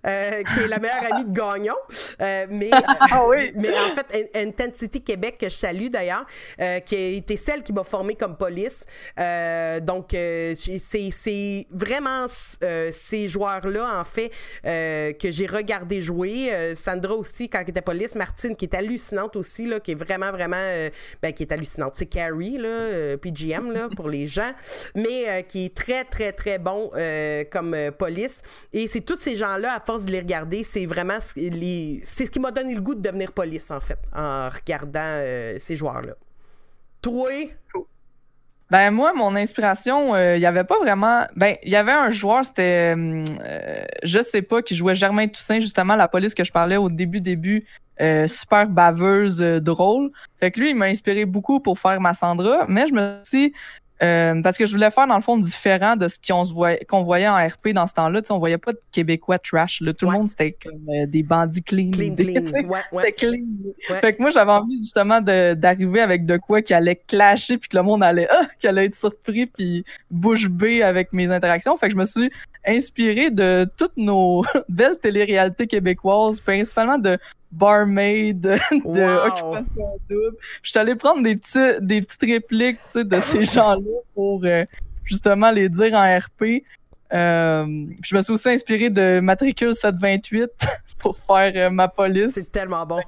[0.03, 1.75] qui est la meilleure ami de Gagnon.
[2.21, 2.69] Euh, mais,
[3.11, 3.51] ah oui.
[3.55, 6.25] mais en fait, Intensity Québec, que je salue d'ailleurs,
[6.61, 8.85] euh, qui a été celle qui m'a formée comme police.
[9.19, 14.31] Euh, donc, c'est vraiment ces joueurs-là, en fait,
[14.63, 16.73] que j'ai regardé jouer.
[16.75, 18.15] Sandra aussi, quand elle était police.
[18.15, 20.89] Martine, qui est hallucinante aussi, là, qui est vraiment, vraiment,
[21.21, 21.95] ben, qui est hallucinante.
[21.95, 24.51] C'est Carrie, là, PGM, là, pour les gens,
[24.95, 26.89] mais qui est très, très, très bon
[27.51, 28.41] comme police.
[28.73, 32.39] Et c'est tous ces gens-là, à force de les regarder, c'est vraiment c'est ce qui
[32.39, 36.13] m'a donné le goût de devenir police, en fait, en regardant euh, ces joueurs-là.
[37.01, 37.29] Toi?
[38.71, 41.27] Ben moi, mon inspiration, il euh, n'y avait pas vraiment.
[41.35, 45.59] Ben, il y avait un joueur, c'était, euh, je sais pas, qui jouait Germain Toussaint,
[45.59, 47.63] justement, la police que je parlais au début, début,
[48.27, 50.11] super baveuse, drôle.
[50.39, 53.53] Fait que lui, il m'a inspiré beaucoup pour faire ma Sandra, mais je me suis
[54.03, 57.01] euh, parce que je voulais faire dans le fond différent de ce qu'on voyait, qu'on
[57.01, 58.21] voyait en RP dans ce temps-là.
[58.21, 59.79] Tu sais, on voyait pas de Québécois trash.
[59.81, 59.93] Là.
[59.93, 61.91] Tout le monde c'était comme euh, des bandits clean.
[61.91, 62.65] Clean, clean.
[62.65, 63.45] Ouais, c'était clean.
[64.01, 67.77] Fait que moi j'avais envie justement d'arriver avec de quoi qui allait clasher puis que
[67.77, 71.77] le monde allait ah, qui allait être surpris puis bouche bée avec mes interactions.
[71.77, 72.31] Fait que je me suis
[72.65, 77.17] inspiré de toutes nos belles téléréalités québécoises, principalement de
[77.55, 80.37] barmaid de, Occupation Double.
[80.61, 84.63] Je suis allé prendre des, petits, des petites répliques de ces gens-là pour euh,
[85.03, 86.63] justement les dire en RP.
[87.13, 90.49] Euh, je me suis aussi inspiré de Matricule 728
[90.97, 92.31] pour faire euh, ma police.
[92.33, 92.99] C'est tellement bon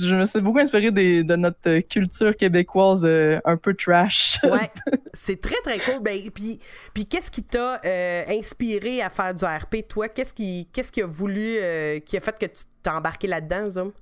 [0.00, 4.38] je me suis beaucoup inspiré de notre culture québécoise euh, un peu trash.
[4.44, 4.70] ouais,
[5.14, 6.02] c'est très très cool.
[6.02, 6.58] Ben, puis,
[6.94, 10.08] puis qu'est-ce qui t'a euh, inspiré à faire du RP, toi?
[10.08, 13.68] Qu'est-ce qui, qu'est-ce qui a voulu, euh, qui a fait que tu t'es embarqué là-dedans,
[13.68, 13.92] Zoom?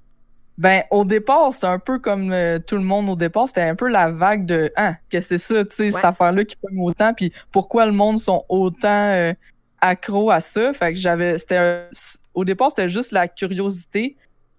[0.56, 2.34] Ben, au départ, c'est un peu comme
[2.66, 5.64] tout le monde au départ, c'était un peu la vague de Ah, que c'est ça,
[5.64, 9.32] tu sais, cette affaire-là qui pogne autant, puis pourquoi le monde sont autant
[9.80, 10.72] accro à ça?
[10.72, 11.38] Fait que j'avais.
[11.38, 11.88] C'était
[12.34, 14.16] au départ, c'était juste la curiosité.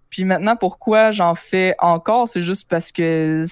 [0.09, 3.45] Puis maintenant, pourquoi j'en fais encore, c'est juste parce que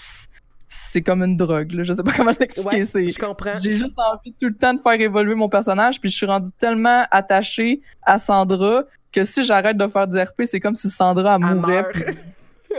[0.68, 1.72] c'est comme une drogue.
[1.72, 1.84] Là.
[1.84, 2.84] Je sais pas comment l'expliquer.
[2.84, 3.60] Ouais, je comprends.
[3.62, 6.50] J'ai juste envie tout le temps de faire évoluer mon personnage, puis je suis rendu
[6.58, 11.40] tellement attaché à Sandra que si j'arrête de faire du RP, c'est comme si Sandra
[11.40, 11.86] mourait.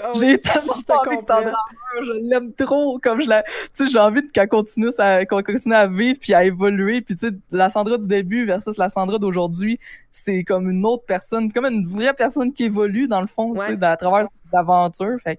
[0.03, 3.99] Ah j'ai tellement envie que meure, je l'aime trop, comme je la, tu sais, j'ai
[3.99, 7.99] envie qu'elle continue, à, continue à vivre puis à évoluer, puis tu sais, la Sandra
[7.99, 9.79] du début versus la Sandra d'aujourd'hui,
[10.11, 13.61] c'est comme une autre personne, comme une vraie personne qui évolue dans le fond, tu
[13.61, 15.39] sais, à travers l'aventure, fait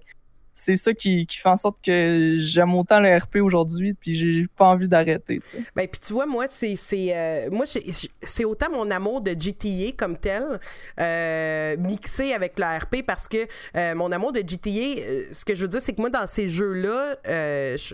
[0.60, 4.46] c'est ça qui, qui, fait en sorte que j'aime autant le RP aujourd'hui, puis j'ai
[4.56, 5.40] pas envie d'arrêter.
[5.74, 10.18] Ben, puis tu vois, moi, c'est euh, moi c'est autant mon amour de GTA comme
[10.18, 10.60] tel,
[11.00, 15.62] euh, mixé avec le RP, parce que euh, mon amour de GTA, ce que je
[15.62, 17.16] veux dire, c'est que moi, dans ces jeux-là,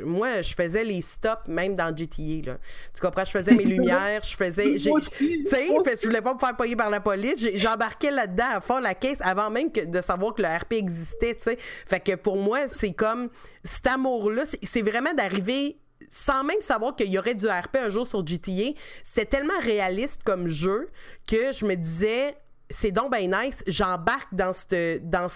[0.05, 2.51] moi, je faisais les stops même dans GTA.
[2.51, 2.59] Là.
[2.93, 3.25] Tu comprends?
[3.25, 4.75] Je faisais mes lumières, je faisais...
[4.75, 7.47] Tu sais, parce que je voulais pas me faire payer par la police.
[7.55, 11.35] J'embarquais là-dedans à fond la caisse avant même que, de savoir que le RP existait,
[11.35, 11.59] tu sais.
[11.61, 13.29] Fait que pour moi, c'est comme
[13.65, 15.79] cet amour-là, c'est vraiment d'arriver
[16.09, 18.73] sans même savoir qu'il y aurait du RP un jour sur GTA.
[19.03, 20.89] C'était tellement réaliste comme jeu
[21.27, 22.37] que je me disais,
[22.71, 25.29] c'est donc ben nice, j'embarque dans ce dans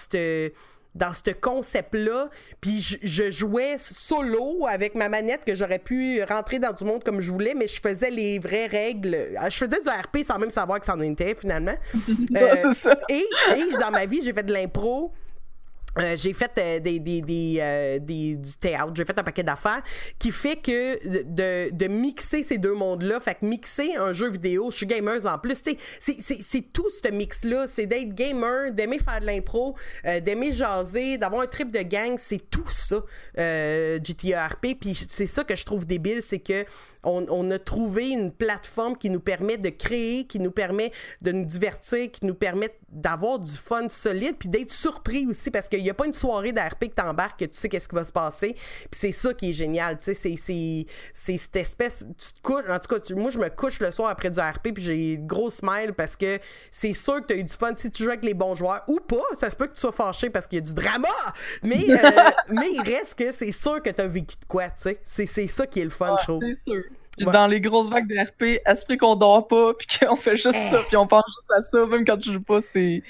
[0.93, 6.73] dans ce concept-là, puis je, jouais solo avec ma manette que j'aurais pu rentrer dans
[6.73, 9.29] du monde comme je voulais, mais je faisais les vraies règles.
[9.49, 11.75] Je faisais du RP sans même savoir que ça en était finalement.
[12.35, 12.71] Euh,
[13.09, 15.11] et, et dans ma vie, j'ai fait de l'impro,
[15.99, 19.81] euh, j'ai fait euh, des, des, euh, des, du théâtre, j'ai fait un paquet d'affaires
[20.19, 24.71] qui fait que de, de mixer ces deux mondes-là, fait que mixer un jeu vidéo,
[24.71, 25.61] je suis gamer en plus,
[25.99, 31.47] c'est tout ce mix-là, c'est d'être gamer, d'aimer faire de l'impro, d'aimer jaser, d'avoir un
[31.47, 33.03] trip de gang, c'est tout ça,
[33.35, 36.65] GTA RP, puis c'est ça que je trouve débile, c'est que
[37.03, 41.45] on, a trouvé une plateforme qui nous permet de créer, qui nous permet de nous
[41.45, 45.91] divertir, qui nous permet d'avoir du fun solide, puis d'être surpris aussi, parce qu'il n'y
[45.91, 48.53] a pas une soirée d'ARP que t'embarques, que tu sais qu'est-ce qui va se passer.
[48.53, 52.05] Puis c'est ça qui est génial, tu sais, c'est cette espèce...
[52.17, 54.69] Tu te couches, en tout cas, moi, je me couche le soir après du ARP,
[54.73, 57.73] puis j'ai une grosse smile, parce que c'est sûr que tu as eu du fun
[57.75, 59.91] si tu joues avec les bons joueurs, ou pas, ça se peut que tu sois
[59.91, 61.07] fâché parce qu'il y a du drama,
[61.63, 64.95] mais, euh, mais il reste que c'est sûr que tu as vécu de quoi, tu
[65.05, 65.25] sais.
[65.25, 66.43] C'est ça qui est le fun, je trouve.
[66.43, 66.83] C'est sûr.
[67.19, 70.81] Dans les grosses vagues de RP, esprit qu'on dort pas, puis qu'on fait juste ça,
[70.87, 73.03] puis on pense juste à ça, même quand tu joues pas, c'est.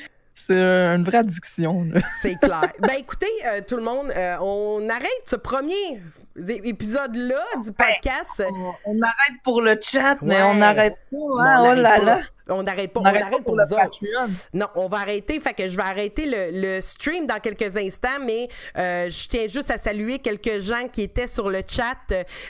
[0.47, 1.87] C'est une vraie addiction.
[2.21, 2.71] C'est clair.
[2.79, 6.01] ben écoutez, euh, tout le monde, euh, on arrête ce premier
[6.35, 8.43] épisode-là du podcast.
[8.85, 11.17] on, arrête pour le chat, mais on n'arrête pas.
[11.17, 11.63] Hein?
[11.71, 12.21] oh là là.
[12.51, 12.99] On n'arrête pas.
[12.99, 13.99] On On arrête pour pour le autres.
[14.53, 15.39] Non, on va arrêter.
[15.39, 18.47] Fait que je vais arrêter le, le stream dans quelques instants, mais
[18.77, 21.95] euh, je tiens juste à saluer quelques gens qui étaient sur le chat.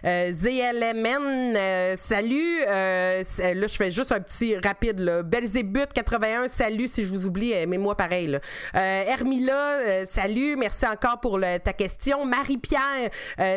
[0.03, 2.59] Euh, ZLMN, euh, salut.
[2.65, 3.21] Là,
[3.67, 4.99] je fais juste un petit rapide.
[4.99, 5.23] Là.
[5.23, 6.87] Belzébuth 81, salut.
[6.87, 8.27] Si je vous oublie, aimez-moi pareil.
[8.27, 8.39] Là.
[8.73, 10.55] Hermila, salut.
[10.55, 12.25] Merci encore pour le- ta question.
[12.25, 13.09] Marie-Pierre,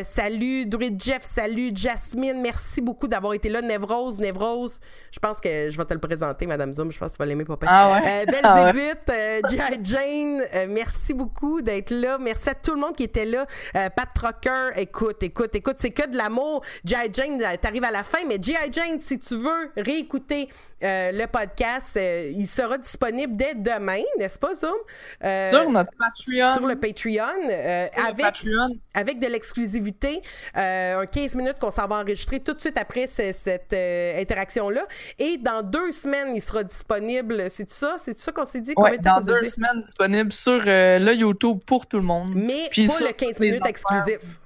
[0.04, 0.66] salut.
[0.66, 1.70] Druid Jeff, salut.
[1.74, 3.60] Jasmine, merci beaucoup d'avoir été là.
[3.62, 4.80] Névrose, Névrose.
[5.10, 6.90] Je pense que je vais te le présenter, Madame Zoom.
[6.92, 7.66] Je pense que tu vas l'aimer, papa.
[7.68, 8.26] Ah ouais?
[8.28, 8.92] Euh, Ah ouais.
[9.10, 9.78] Euh, G.I.
[9.82, 12.18] Jane, euh, merci beaucoup d'être là.
[12.18, 13.46] Merci à tout le monde qui était là.
[13.72, 16.62] Pat Trucker, écoute, écoute, écoute, c'est que de l'amour.
[16.84, 17.08] G.I.
[17.12, 18.70] Jane, t'arrives à la fin, mais G.I.
[18.72, 20.48] Jane, si tu veux réécouter
[20.82, 24.70] euh, le podcast, euh, il sera disponible dès demain, n'est-ce pas, Zoom?
[25.24, 26.52] Euh, Sur notre Patreon.
[26.54, 28.76] sur le Patreon, Sur le avec Patreon.
[28.92, 30.20] avec de l'exclusivité,
[30.54, 33.72] un 15 minutes qu'on s'en va enregistrer tout de suite après ce- cette
[34.20, 34.82] interaction-là.
[35.18, 37.50] Et dans deux semaines, il sera disponible.
[37.50, 37.96] C'est ça?
[37.98, 38.74] C'est ça qu'on s'est dit?
[38.76, 39.50] Ouais, dans deux dit?
[39.50, 42.30] semaines disponible sur euh, le YouTube pour tout le monde.
[42.34, 44.40] Mais Puis pas le 15 les minutes exclusif.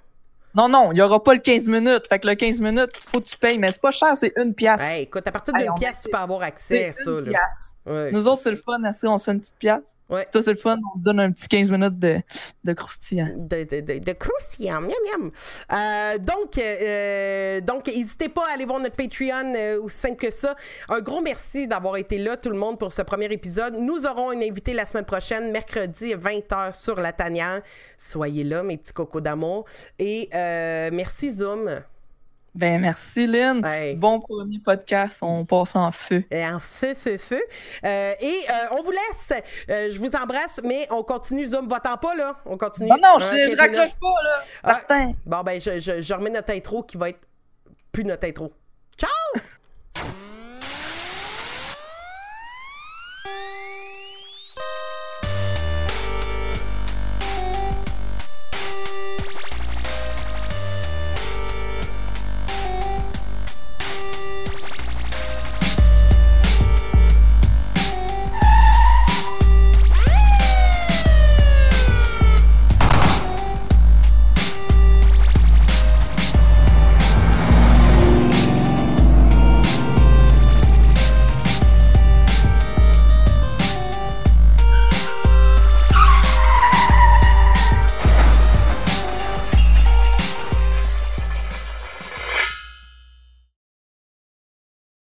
[0.55, 2.09] Non, non, il n'y aura pas le 15 minutes.
[2.09, 4.55] Fait que le 15 minutes, faut que tu payes, mais c'est pas cher, c'est une
[4.55, 4.81] pièce.
[4.81, 7.11] Hey, écoute, à partir d'une pièce, tu peux avoir accès à ça.
[7.11, 7.39] une Là.
[7.39, 7.77] pièce.
[7.87, 8.11] Ouais.
[8.13, 9.95] Nous autres, c'est le fun, assez, on se fait une petite pièce.
[10.09, 10.27] Ouais.
[10.33, 12.21] Toi, c'est le fun, on te donne un petit 15 minutes de,
[12.65, 13.29] de croustillant.
[13.37, 15.31] de, de, de, de croustillant, miam miam.
[15.73, 20.31] Euh, donc, euh, donc, n'hésitez pas à aller voir notre Patreon, euh, aussi simple que
[20.33, 20.57] ça.
[20.89, 23.75] Un gros merci d'avoir été là, tout le monde, pour ce premier épisode.
[23.75, 27.61] Nous aurons une invitée la semaine prochaine, mercredi, 20h sur la tanière.
[27.99, 29.67] Soyez là, mes petits cocos d'amour.
[29.99, 31.69] Et euh, merci, Zoom.
[32.59, 33.65] Ben, merci, Lynn.
[33.99, 36.25] Bon premier podcast, on passe en feu.
[36.33, 37.41] En feu, feu, feu.
[37.85, 39.33] Euh, et euh, on vous laisse.
[39.71, 41.47] Euh, je vous embrasse, mais on continue.
[41.47, 42.35] Zoom, va-t'en pas, là.
[42.47, 42.89] On continue.
[42.89, 44.45] Non, non, je, Hein, je 15 raccroche pas, là.
[44.65, 44.75] Ah.
[44.75, 45.13] Certain.
[45.25, 47.29] Bon, ben, je, je, je remets notre intro qui va être
[47.93, 48.53] plus notre intro.